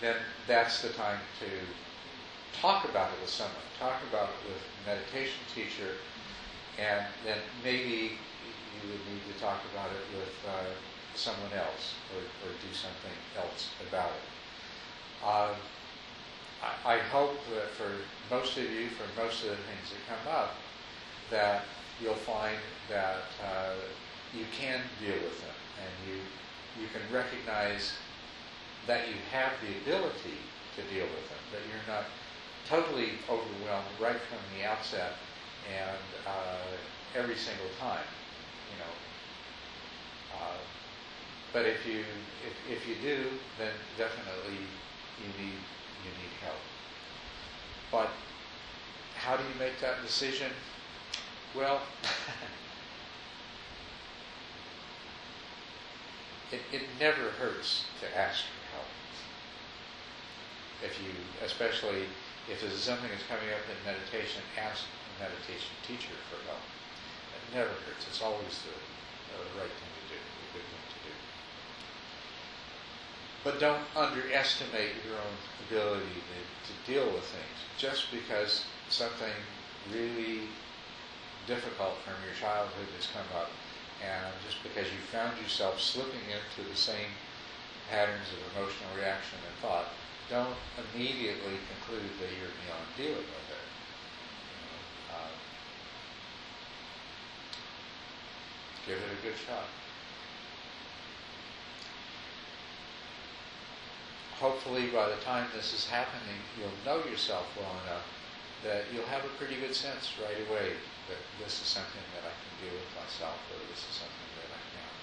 [0.00, 0.16] then
[0.48, 1.46] that's the time to
[2.60, 3.54] talk about it with someone.
[3.78, 5.94] Talk about it with a meditation teacher,
[6.78, 8.18] and then maybe
[8.82, 10.64] you would need to talk about it with uh,
[11.14, 15.26] someone else or, or do something else about it.
[15.26, 15.56] Um,
[16.84, 17.90] I, hope that for
[18.30, 20.54] most of you, for most of the things that come up,
[21.30, 21.64] that
[22.02, 22.56] you'll find
[22.88, 23.74] that uh,
[24.36, 26.20] you can deal with them and you
[26.82, 27.94] you can recognize
[28.88, 30.42] that you have the ability
[30.74, 32.04] to deal with them, that you're not
[32.66, 35.14] totally overwhelmed right from the outset
[35.70, 36.66] and uh,
[37.14, 38.08] every single time,
[38.72, 38.94] you know.
[40.34, 40.58] Uh,
[41.52, 42.04] but if you
[42.42, 44.58] if, if you do, then definitely
[45.22, 45.62] you need
[46.02, 46.58] you need help.
[47.90, 48.10] But
[49.16, 50.50] how do you make that decision?
[51.54, 51.80] Well,
[56.52, 58.88] it, it never hurts to ask for help.
[60.82, 61.14] If you,
[61.44, 62.08] especially
[62.50, 66.60] if there's something that's coming up in meditation, ask a meditation teacher for help.
[67.32, 68.04] It never hurts.
[68.04, 71.14] It's always the, the right thing to do, the good thing to do.
[73.44, 75.36] But don't underestimate your own
[75.68, 77.60] ability to, to deal with things.
[77.76, 79.36] Just because something
[79.92, 80.48] really
[81.46, 83.52] difficult from your childhood has come up,
[84.00, 87.12] and just because you found yourself slipping into the same
[87.90, 89.92] patterns of emotional reaction and thought,
[90.30, 93.66] don't immediately conclude that you're beyond dealing with it.
[95.12, 95.32] Uh,
[98.88, 99.68] give it a good shot.
[104.40, 108.02] Hopefully, by the time this is happening, you'll know yourself well enough
[108.64, 110.74] that you'll have a pretty good sense right away
[111.06, 114.48] that this is something that I can deal with myself or this is something that
[114.50, 114.96] I can't.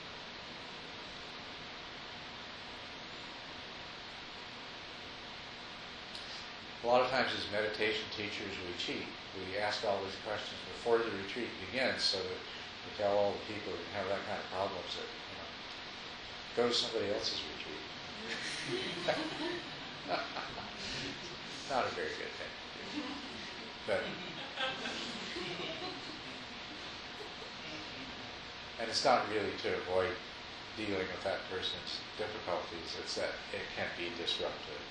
[6.82, 9.06] A lot of times as meditation teachers we cheat.
[9.38, 12.42] We ask all these questions before the retreat begins so that
[12.84, 15.50] we tell all the people who have that kind of problems that, you know,
[16.58, 17.86] go to somebody else's retreat.
[21.70, 22.54] Not a very good thing.
[23.88, 24.04] But
[28.80, 30.10] and it's not really to avoid
[30.76, 34.82] dealing with that person's difficulties, it's that it can be disruptive.